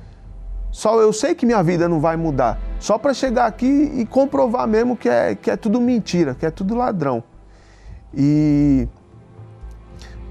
[0.72, 2.58] Só eu sei que minha vida não vai mudar.
[2.80, 6.52] Só para chegar aqui e comprovar mesmo que é, que é tudo mentira, que é
[6.52, 7.24] tudo ladrão.
[8.14, 8.88] E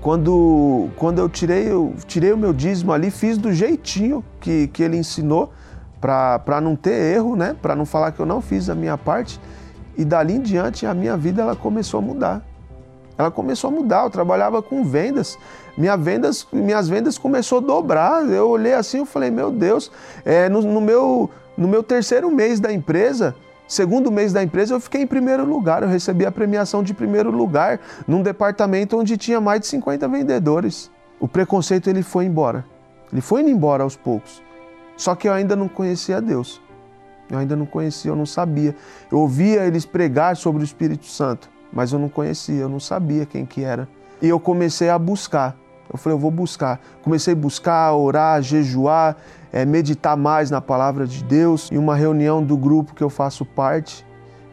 [0.01, 4.82] quando, quando eu tirei, eu tirei o meu dízimo ali, fiz do jeitinho que, que
[4.82, 5.53] ele ensinou,
[6.01, 7.55] para não ter erro, né?
[7.61, 9.38] Para não falar que eu não fiz a minha parte.
[9.97, 12.43] E dali em diante a minha vida ela começou a mudar.
[13.18, 14.05] Ela começou a mudar.
[14.05, 15.38] Eu trabalhava com vendas
[15.81, 18.28] minha vendas, minhas vendas começou a dobrar.
[18.28, 19.91] Eu olhei assim e falei, meu Deus,
[20.26, 23.35] é, no, no, meu, no meu terceiro mês da empresa,
[23.66, 25.83] segundo mês da empresa, eu fiquei em primeiro lugar.
[25.83, 30.91] Eu recebi a premiação de primeiro lugar num departamento onde tinha mais de 50 vendedores.
[31.18, 32.62] O preconceito ele foi embora.
[33.11, 34.43] Ele foi indo embora aos poucos.
[34.99, 36.61] Só que eu ainda não conhecia Deus.
[37.31, 38.76] Eu ainda não conhecia, eu não sabia.
[39.11, 43.24] Eu ouvia eles pregar sobre o Espírito Santo, mas eu não conhecia, eu não sabia
[43.24, 43.89] quem que era.
[44.20, 45.57] E eu comecei a buscar.
[45.93, 46.80] Eu falei, eu vou buscar.
[47.03, 49.16] Comecei a buscar, orar, jejuar,
[49.53, 51.70] é, meditar mais na palavra de Deus.
[51.72, 54.07] Em uma reunião do grupo que eu faço parte,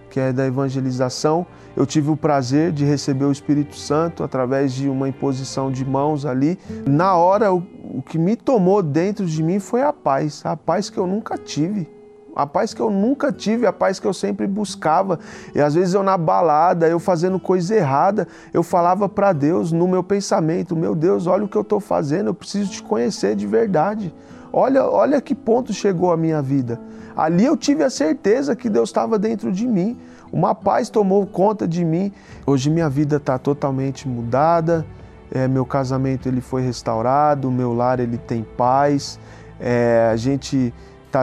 [0.10, 4.90] que é da evangelização, eu tive o prazer de receber o Espírito Santo através de
[4.90, 6.58] uma imposição de mãos ali.
[6.88, 10.90] Na hora, o, o que me tomou dentro de mim foi a paz, a paz
[10.90, 11.97] que eu nunca tive
[12.38, 15.20] a paz que eu nunca tive, a paz que eu sempre buscava.
[15.56, 19.88] E às vezes eu na balada, eu fazendo coisa errada, eu falava para Deus no
[19.88, 23.48] meu pensamento: Meu Deus, olha o que eu estou fazendo, eu preciso te conhecer de
[23.48, 24.14] verdade.
[24.54, 26.80] Olha, olha que ponto chegou a minha vida.
[27.16, 29.98] Ali eu tive a certeza que Deus estava dentro de mim.
[30.32, 32.12] Uma paz tomou conta de mim.
[32.46, 34.86] Hoje minha vida está totalmente mudada.
[35.32, 39.20] É, meu casamento ele foi restaurado, meu lar ele tem paz.
[39.60, 40.72] É, a gente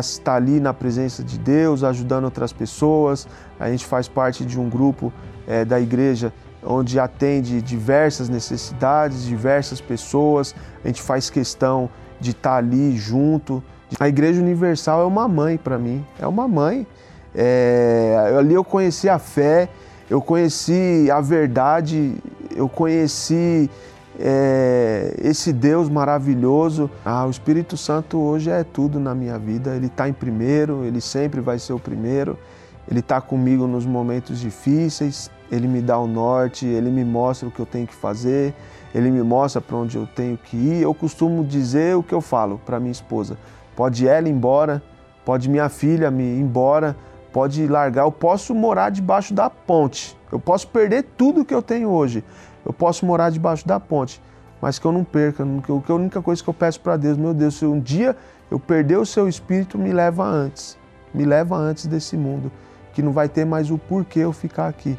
[0.00, 3.26] está tá ali na presença de Deus, ajudando outras pessoas.
[3.58, 5.12] A gente faz parte de um grupo
[5.46, 6.32] é, da igreja
[6.66, 10.54] onde atende diversas necessidades, diversas pessoas.
[10.82, 11.90] A gente faz questão
[12.20, 13.62] de estar tá ali junto.
[14.00, 16.86] A Igreja Universal é uma mãe para mim, é uma mãe.
[17.34, 19.68] É, ali eu conheci a fé,
[20.08, 22.16] eu conheci a verdade,
[22.54, 23.70] eu conheci
[24.18, 26.90] é, esse Deus maravilhoso.
[27.04, 29.74] Ah, o Espírito Santo hoje é tudo na minha vida.
[29.74, 32.38] Ele está em primeiro, ele sempre vai ser o primeiro.
[32.88, 35.30] Ele está comigo nos momentos difíceis.
[35.50, 38.54] Ele me dá o norte, ele me mostra o que eu tenho que fazer,
[38.94, 40.82] ele me mostra para onde eu tenho que ir.
[40.82, 43.36] Eu costumo dizer o que eu falo para minha esposa:
[43.76, 44.82] pode ela ir embora,
[45.24, 46.96] pode minha filha me ir embora,
[47.32, 48.04] pode largar.
[48.04, 52.24] Eu posso morar debaixo da ponte, eu posso perder tudo que eu tenho hoje,
[52.64, 54.20] eu posso morar debaixo da ponte,
[54.60, 55.44] mas que eu não perca.
[55.84, 58.16] Que a única coisa que eu peço para Deus, meu Deus, se um dia
[58.50, 60.78] eu perder o seu espírito, me leva antes.
[61.12, 62.50] Me leva antes desse mundo,
[62.92, 64.96] que não vai ter mais o porquê eu ficar aqui.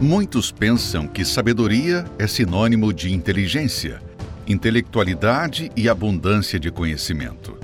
[0.00, 4.02] Muitos pensam que sabedoria é sinônimo de inteligência,
[4.46, 7.56] intelectualidade e abundância de conhecimento.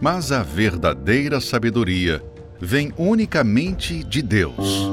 [0.00, 2.22] Mas a verdadeira sabedoria
[2.60, 4.88] vem unicamente de Deus.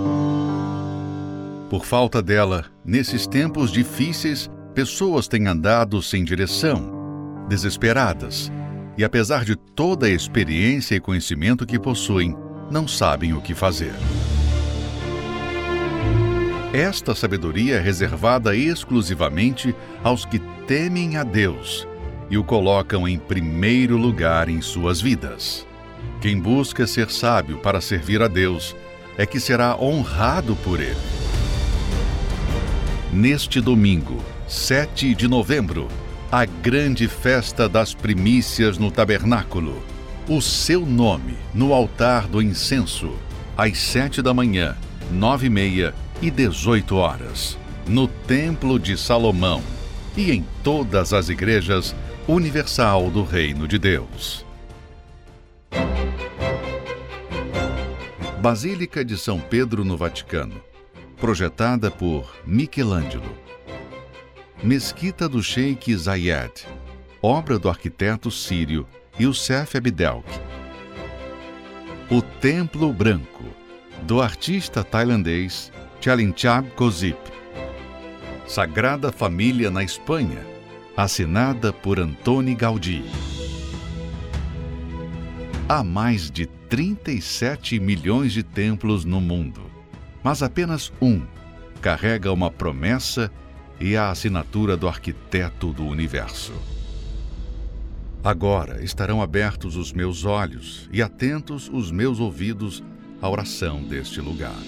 [1.69, 8.51] Por falta dela, nesses tempos difíceis, pessoas têm andado sem direção, desesperadas,
[8.97, 12.35] e apesar de toda a experiência e conhecimento que possuem,
[12.71, 13.93] não sabem o que fazer.
[16.73, 21.87] Esta sabedoria é reservada exclusivamente aos que temem a Deus
[22.29, 25.65] e o colocam em primeiro lugar em suas vidas.
[26.25, 28.75] Quem busca ser sábio para servir a Deus
[29.15, 30.97] é que será honrado por Ele.
[33.13, 35.87] Neste domingo, 7 de novembro,
[36.31, 39.83] a grande festa das primícias no tabernáculo.
[40.27, 43.13] O seu nome no altar do incenso,
[43.55, 44.75] às sete da manhã,
[45.11, 47.55] nove e meia e dezoito horas,
[47.87, 49.61] no Templo de Salomão
[50.17, 51.95] e em todas as igrejas
[52.27, 54.44] universal do Reino de Deus.
[58.45, 60.61] Basílica de São Pedro no Vaticano,
[61.17, 63.35] projetada por Michelangelo.
[64.61, 66.67] Mesquita do Sheikh Zayed,
[67.23, 68.87] obra do arquiteto sírio
[69.19, 70.29] Youssef Abdelk.
[72.07, 73.45] O Templo Branco,
[74.03, 77.17] do artista tailandês Chalinchab Kozip.
[78.45, 80.45] Sagrada Família na Espanha,
[80.95, 83.03] assinada por Antoni Gaudí.
[85.67, 89.61] Há mais de 37 milhões de templos no mundo,
[90.23, 91.23] mas apenas um
[91.81, 93.31] carrega uma promessa
[93.79, 96.53] e a assinatura do arquiteto do universo.
[98.23, 102.83] Agora estarão abertos os meus olhos e atentos os meus ouvidos
[103.19, 104.61] à oração deste lugar.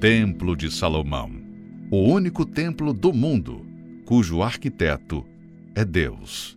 [0.00, 1.32] Templo de Salomão,
[1.90, 3.66] o único templo do mundo
[4.06, 5.26] cujo arquiteto
[5.74, 6.56] é Deus.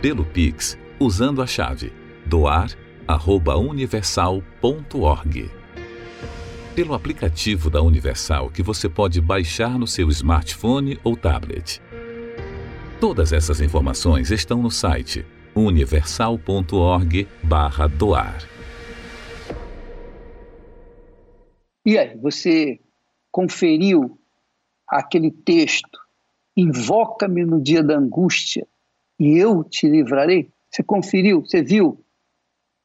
[0.00, 1.92] pelo Pix, usando a chave
[2.26, 2.74] doar@
[3.56, 5.50] universal.org.
[6.74, 11.82] Pelo aplicativo da Universal que você pode baixar no seu smartphone ou tablet.
[13.00, 18.48] Todas essas informações estão no site universal.org/doar.
[21.84, 22.80] E aí, você
[23.32, 24.18] conferiu
[24.86, 25.98] aquele texto?
[26.56, 28.66] Invoca-me no dia da angústia
[29.18, 30.50] e eu te livrarei?
[30.70, 31.40] Você conferiu?
[31.40, 32.04] Você viu?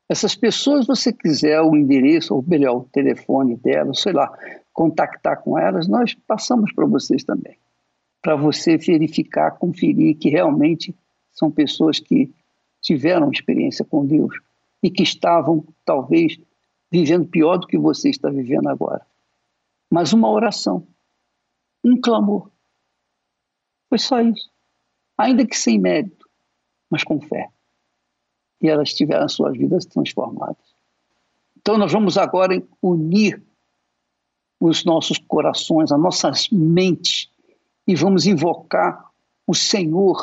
[0.09, 4.31] Essas pessoas, você quiser o endereço, ou melhor, o telefone delas, sei lá,
[4.73, 7.57] contactar com elas, nós passamos para vocês também.
[8.21, 10.95] Para você verificar, conferir que realmente
[11.31, 12.33] são pessoas que
[12.81, 14.35] tiveram experiência com Deus
[14.81, 16.37] e que estavam, talvez,
[16.91, 19.05] vivendo pior do que você está vivendo agora.
[19.89, 20.85] Mas uma oração,
[21.83, 22.49] um clamor.
[23.89, 24.51] Foi só isso.
[25.17, 26.22] Ainda que sem mérito,
[26.93, 27.49] mas com fé.
[28.61, 30.75] E elas tiveram suas vidas transformadas.
[31.57, 33.41] Então, nós vamos agora unir
[34.59, 37.31] os nossos corações, as nossas mentes,
[37.87, 39.09] e vamos invocar
[39.47, 40.21] o Senhor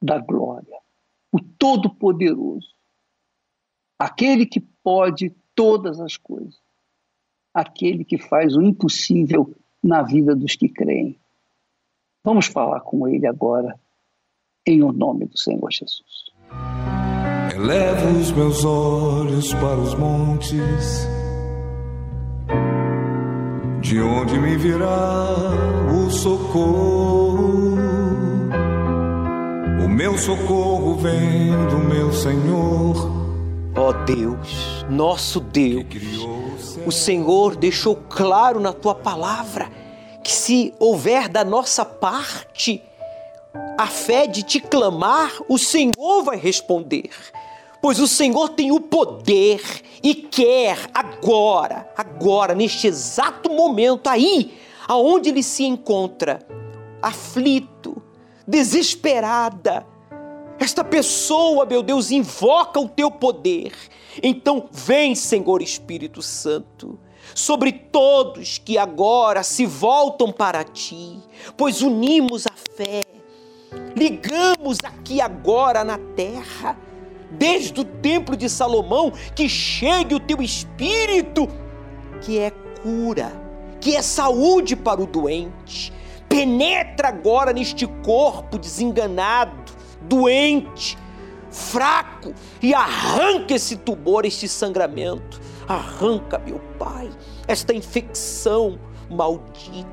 [0.00, 0.78] da glória,
[1.32, 2.68] o Todo-Poderoso,
[3.98, 6.60] aquele que pode todas as coisas,
[7.54, 11.18] aquele que faz o impossível na vida dos que creem.
[12.22, 13.80] Vamos falar com ele agora,
[14.66, 16.26] em o nome do Senhor Jesus.
[17.54, 21.08] Elevo os meus olhos para os montes,
[23.80, 25.28] de onde me virá
[25.94, 27.76] o socorro.
[29.84, 33.26] O meu socorro vem do meu Senhor
[33.78, 35.84] Ó oh Deus, nosso Deus,
[36.86, 39.70] o Senhor deixou claro na tua palavra
[40.24, 42.82] que se houver da nossa parte
[43.78, 47.10] a fé de te clamar, o Senhor vai responder.
[47.82, 49.60] Pois o Senhor tem o poder
[50.02, 56.40] e quer agora, agora, neste exato momento, aí, aonde ele se encontra,
[57.02, 58.02] aflito,
[58.46, 59.86] desesperada,
[60.58, 63.72] esta pessoa, meu Deus, invoca o teu poder.
[64.22, 66.98] Então, vem, Senhor Espírito Santo,
[67.34, 71.18] sobre todos que agora se voltam para ti,
[71.56, 73.05] pois unimos a fé,
[73.96, 76.76] ligamos aqui agora na terra,
[77.30, 81.48] desde o templo de Salomão, que chegue o teu Espírito,
[82.20, 82.50] que é
[82.82, 83.32] cura,
[83.80, 85.92] que é saúde para o doente.
[86.28, 90.96] Penetra agora neste corpo desenganado doente,
[91.50, 95.40] fraco, e arranca esse tumor, este sangramento.
[95.66, 97.10] Arranca, meu Pai,
[97.48, 98.78] esta infecção
[99.10, 99.86] maldita.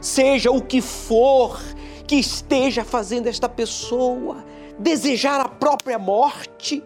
[0.00, 1.60] Seja o que for
[2.06, 4.44] que esteja fazendo esta pessoa
[4.78, 6.82] desejar a própria morte,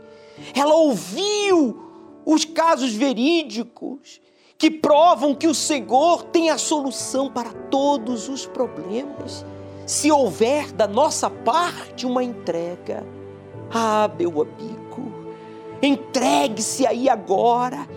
[0.54, 4.20] ela ouviu os casos verídicos
[4.56, 9.44] que provam que o Senhor tem a solução para todos os problemas
[9.88, 13.06] se houver da nossa parte uma entrega.
[13.72, 15.32] Ah, meu amigo,
[15.80, 17.88] entregue-se aí agora.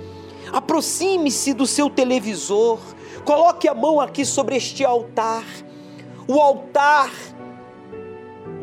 [0.53, 2.80] Aproxime-se do seu televisor.
[3.26, 5.43] Coloque a mão aqui sobre este altar.
[6.32, 7.12] O altar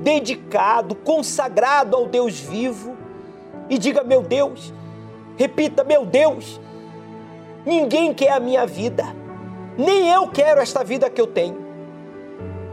[0.01, 2.97] dedicado, consagrado ao Deus vivo.
[3.69, 4.73] E diga: Meu Deus,
[5.37, 6.59] repita: Meu Deus,
[7.67, 9.05] ninguém quer a minha vida,
[9.77, 11.69] nem eu quero esta vida que eu tenho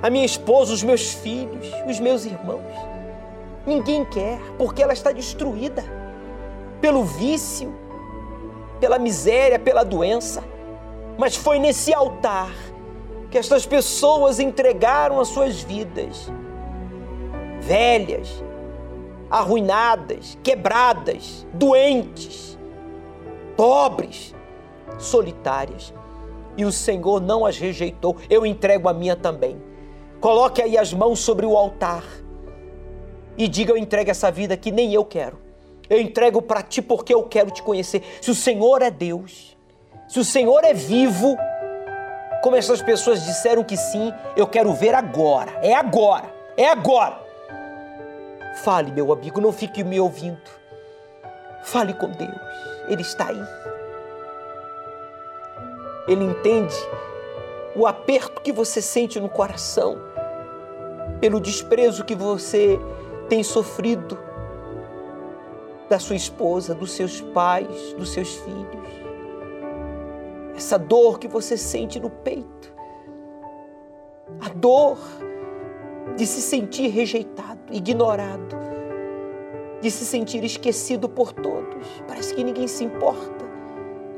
[0.01, 2.61] a minha esposa, os meus filhos, os meus irmãos.
[3.65, 5.83] Ninguém quer, porque ela está destruída
[6.79, 7.73] pelo vício,
[8.79, 10.43] pela miséria, pela doença.
[11.17, 12.51] Mas foi nesse altar
[13.29, 16.31] que estas pessoas entregaram as suas vidas,
[17.59, 18.43] velhas,
[19.29, 22.57] arruinadas, quebradas, doentes,
[23.57, 24.33] pobres,
[24.97, 25.93] solitárias.
[26.57, 29.61] E o Senhor não as rejeitou, eu entrego a minha também.
[30.21, 32.03] Coloque aí as mãos sobre o altar
[33.37, 35.37] e diga: Eu entrego essa vida que nem eu quero.
[35.89, 38.01] Eu entrego para ti porque eu quero te conhecer.
[38.21, 39.55] Se o Senhor é Deus,
[40.07, 41.35] se o Senhor é vivo,
[42.45, 45.49] como essas pessoas disseram que sim, eu quero ver agora.
[45.63, 46.31] É agora.
[46.55, 47.19] É agora.
[48.63, 50.37] Fale, meu amigo, não fique me ouvindo.
[51.63, 52.29] Fale com Deus.
[52.87, 53.43] Ele está aí.
[56.07, 56.75] Ele entende
[57.75, 59.97] o aperto que você sente no coração
[61.19, 62.79] pelo desprezo que você
[63.27, 64.19] tem sofrido
[65.89, 69.04] da sua esposa, dos seus pais, dos seus filhos.
[70.55, 72.73] Essa dor que você sente no peito.
[74.39, 74.97] A dor
[76.15, 78.55] de se sentir rejeitado, ignorado.
[79.81, 81.85] de se sentir esquecido por todos.
[82.07, 83.45] Parece que ninguém se importa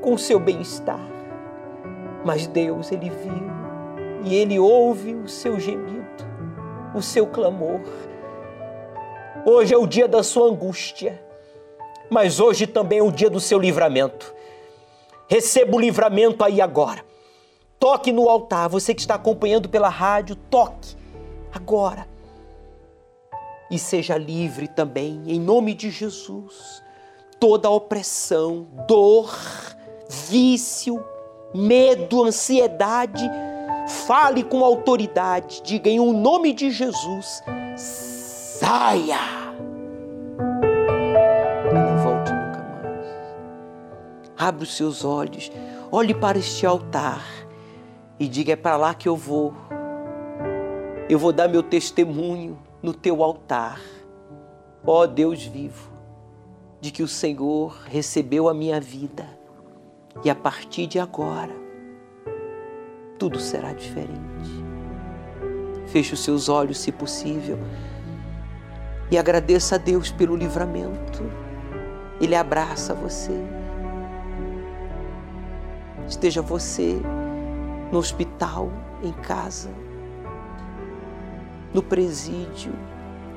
[0.02, 1.06] com o seu bem-estar.
[2.24, 3.52] Mas Deus, Ele viu
[4.24, 6.24] e Ele ouve o seu gemido,
[6.96, 7.82] o seu clamor.
[9.46, 11.22] Hoje é o dia da sua angústia,
[12.10, 14.34] mas hoje também é o dia do seu livramento.
[15.28, 17.04] Receba o livramento aí agora.
[17.80, 18.70] Toque no altar.
[18.70, 20.96] Você que está acompanhando pela rádio, toque
[21.54, 22.08] agora.
[23.70, 26.82] E seja livre também, em nome de Jesus.
[27.40, 29.30] Toda opressão, dor,
[30.10, 31.04] vício,
[31.54, 33.30] medo, ansiedade,
[34.08, 37.44] fale com autoridade, diga em um nome de Jesus:
[37.76, 39.37] saia!
[44.38, 45.52] Abra os seus olhos,
[45.92, 47.26] olhe para este altar
[48.20, 49.54] e diga: é para lá que eu vou.
[51.10, 53.80] Eu vou dar meu testemunho no teu altar.
[54.86, 55.92] Ó oh, Deus vivo,
[56.80, 59.28] de que o Senhor recebeu a minha vida
[60.24, 61.68] e a partir de agora
[63.18, 64.66] tudo será diferente.
[65.88, 67.58] Feche os seus olhos, se possível,
[69.10, 71.24] e agradeça a Deus pelo livramento.
[72.20, 73.34] Ele abraça você.
[76.08, 77.02] Esteja você
[77.92, 78.70] no hospital,
[79.04, 79.70] em casa,
[81.74, 82.74] no presídio.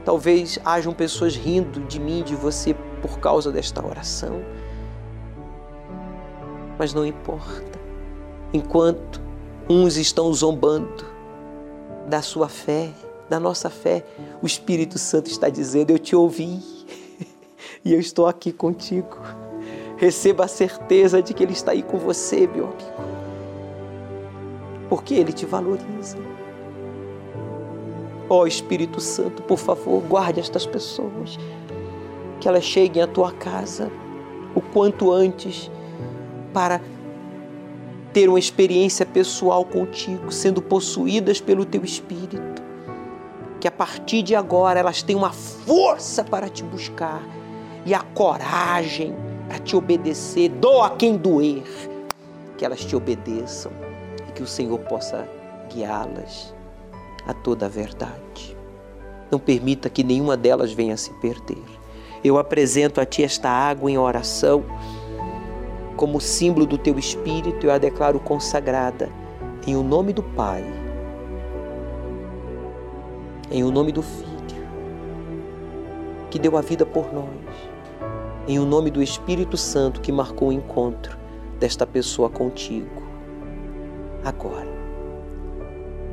[0.05, 4.41] Talvez hajam pessoas rindo de mim, de você, por causa desta oração.
[6.79, 7.79] Mas não importa.
[8.53, 9.21] Enquanto
[9.69, 11.05] uns estão zombando
[12.09, 12.91] da sua fé,
[13.29, 14.05] da nossa fé,
[14.43, 16.61] o Espírito Santo está dizendo: Eu te ouvi
[17.85, 19.17] e eu estou aqui contigo.
[20.01, 23.21] Receba a certeza de que Ele está aí com você, meu amigo
[24.91, 26.19] porque Ele te valoriza.
[28.29, 31.39] Ó oh, Espírito Santo, por favor, guarde estas pessoas,
[32.41, 33.91] que elas cheguem à tua casa
[34.55, 35.71] o quanto antes
[36.53, 36.81] para
[38.13, 42.61] ter uma experiência pessoal contigo, sendo possuídas pelo teu Espírito.
[43.61, 47.23] Que a partir de agora elas tenham a força para te buscar
[47.87, 49.15] e a coragem
[49.51, 51.65] para te obedecer, doa quem doer,
[52.57, 53.73] que elas te obedeçam
[54.41, 55.29] que o Senhor possa
[55.69, 56.55] guiá-las
[57.27, 58.57] a toda a verdade.
[59.29, 61.63] Não permita que nenhuma delas venha a se perder.
[62.23, 64.65] Eu apresento a Ti esta água em oração,
[65.97, 69.11] como símbolo do Teu Espírito, eu a declaro consagrada,
[69.67, 70.65] em o nome do Pai,
[73.51, 74.31] em o nome do Filho,
[76.31, 77.27] que deu a vida por nós,
[78.49, 81.19] em o nome do Espírito Santo que marcou o encontro
[81.59, 83.03] desta pessoa contigo
[84.25, 84.69] agora.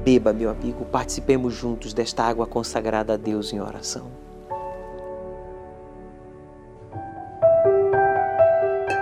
[0.04, 4.10] Beba, meu amigo, participemos juntos desta água consagrada a Deus em oração.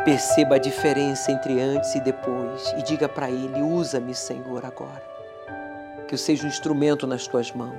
[0.04, 5.04] Perceba a diferença entre antes e depois e diga para Ele: usa-me, Senhor, agora.
[6.08, 7.74] Que eu seja um instrumento nas tuas mãos.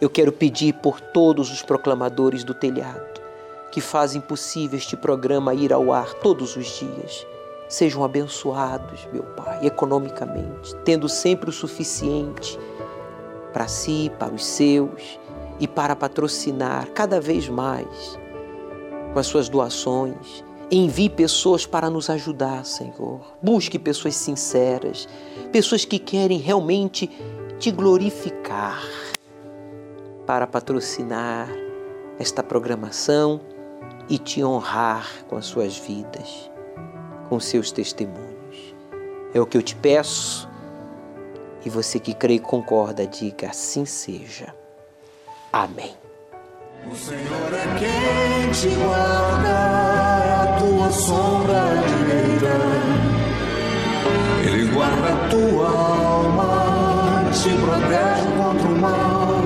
[0.00, 3.25] Eu quero pedir por todos os proclamadores do telhado
[3.70, 7.26] que fazem possível este programa ir ao ar todos os dias
[7.68, 12.58] sejam abençoados, meu Pai, economicamente, tendo sempre o suficiente
[13.52, 15.18] para si, para os seus
[15.58, 18.18] e para patrocinar cada vez mais
[19.12, 20.44] com as suas doações.
[20.70, 23.20] Envie pessoas para nos ajudar, Senhor.
[23.40, 25.08] Busque pessoas sinceras,
[25.52, 27.08] pessoas que querem realmente
[27.58, 28.82] te glorificar
[30.26, 31.48] para patrocinar
[32.18, 33.40] esta programação
[34.08, 36.50] e te honrar com as suas vidas
[37.28, 38.74] com seus testemunhos.
[39.34, 40.48] É o que eu te peço
[41.64, 44.54] e você que crê e concorda, diga assim seja.
[45.52, 45.94] Amém.
[46.90, 52.56] O Senhor é quem te guarda, a tua sombra direita.
[54.48, 59.45] Ele guarda a tua alma, te protege contra o mal.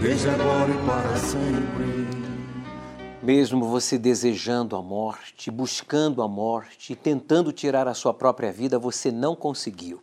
[0.00, 2.10] desde agora e para sempre.
[3.22, 9.12] Mesmo você desejando a morte, buscando a morte, tentando tirar a sua própria vida, você
[9.12, 10.00] não conseguiu.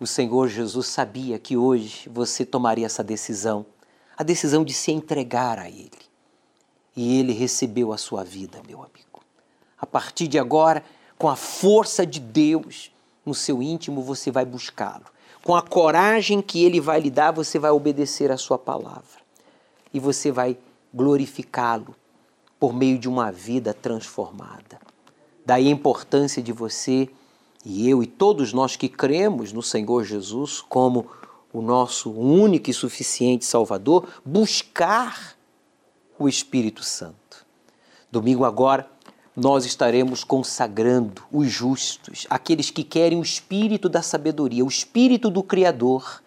[0.00, 3.64] O Senhor Jesus sabia que hoje você tomaria essa decisão,
[4.16, 5.90] a decisão de se entregar a Ele.
[6.96, 9.22] e ele recebeu a sua vida, meu amigo.
[9.80, 10.82] A partir de agora,
[11.16, 12.90] com a força de Deus
[13.24, 15.04] no seu íntimo, você vai buscá-lo.
[15.44, 19.17] Com a coragem que ele vai lhe dar, você vai obedecer a sua palavra.
[19.92, 20.58] E você vai
[20.92, 21.94] glorificá-lo
[22.58, 24.80] por meio de uma vida transformada.
[25.44, 27.08] Daí a importância de você
[27.64, 31.06] e eu e todos nós que cremos no Senhor Jesus como
[31.52, 35.36] o nosso único e suficiente Salvador, buscar
[36.18, 37.46] o Espírito Santo.
[38.10, 38.88] Domingo agora
[39.34, 45.42] nós estaremos consagrando os justos, aqueles que querem o espírito da sabedoria, o espírito do
[45.42, 46.22] Criador,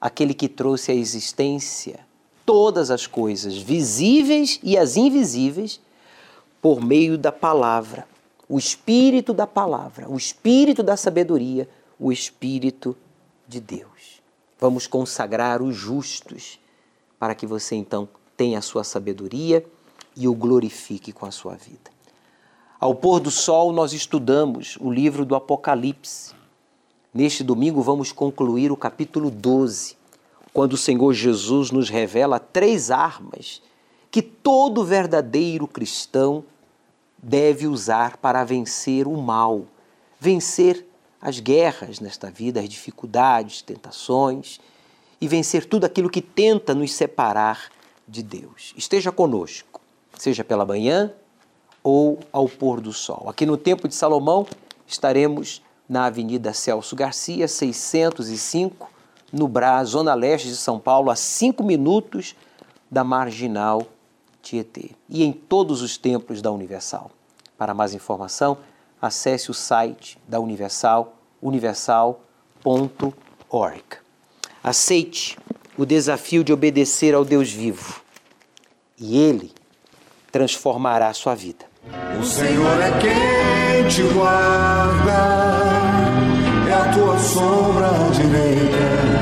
[0.00, 2.06] aquele que trouxe à existência
[2.44, 5.80] todas as coisas visíveis e as invisíveis
[6.60, 8.06] por meio da palavra,
[8.48, 11.68] o espírito da palavra, o espírito da sabedoria,
[11.98, 12.96] o espírito
[13.48, 14.22] de Deus.
[14.60, 16.60] Vamos consagrar os justos
[17.18, 19.64] para que você então tenha a sua sabedoria
[20.16, 21.90] e o glorifique com a sua vida.
[22.78, 26.34] Ao pôr do sol, nós estudamos o livro do Apocalipse.
[27.14, 29.96] Neste domingo, vamos concluir o capítulo 12,
[30.52, 33.62] quando o Senhor Jesus nos revela três armas
[34.10, 36.44] que todo verdadeiro cristão
[37.16, 39.64] deve usar para vencer o mal,
[40.20, 40.86] vencer
[41.20, 44.60] as guerras nesta vida, as dificuldades, tentações
[45.20, 47.70] e vencer tudo aquilo que tenta nos separar
[48.06, 48.74] de Deus.
[48.76, 49.80] Esteja conosco,
[50.18, 51.12] seja pela manhã
[51.82, 53.28] ou ao pôr do sol.
[53.28, 54.46] Aqui no Templo de Salomão
[54.86, 58.90] estaremos na Avenida Celso Garcia, 605,
[59.32, 62.36] no Brás, Zona Leste de São Paulo, a cinco minutos
[62.90, 63.86] da Marginal
[64.42, 64.90] Tietê.
[65.08, 67.10] E em todos os templos da Universal.
[67.56, 68.58] Para mais informação,
[69.00, 73.82] acesse o site da Universal, universal.org.
[74.62, 75.38] Aceite
[75.76, 78.02] o desafio de obedecer ao Deus vivo
[78.98, 79.50] e Ele
[80.30, 81.64] transformará a sua vida.
[82.20, 85.12] O Senhor é quem te guarda,
[86.68, 89.21] é a tua sombra direita.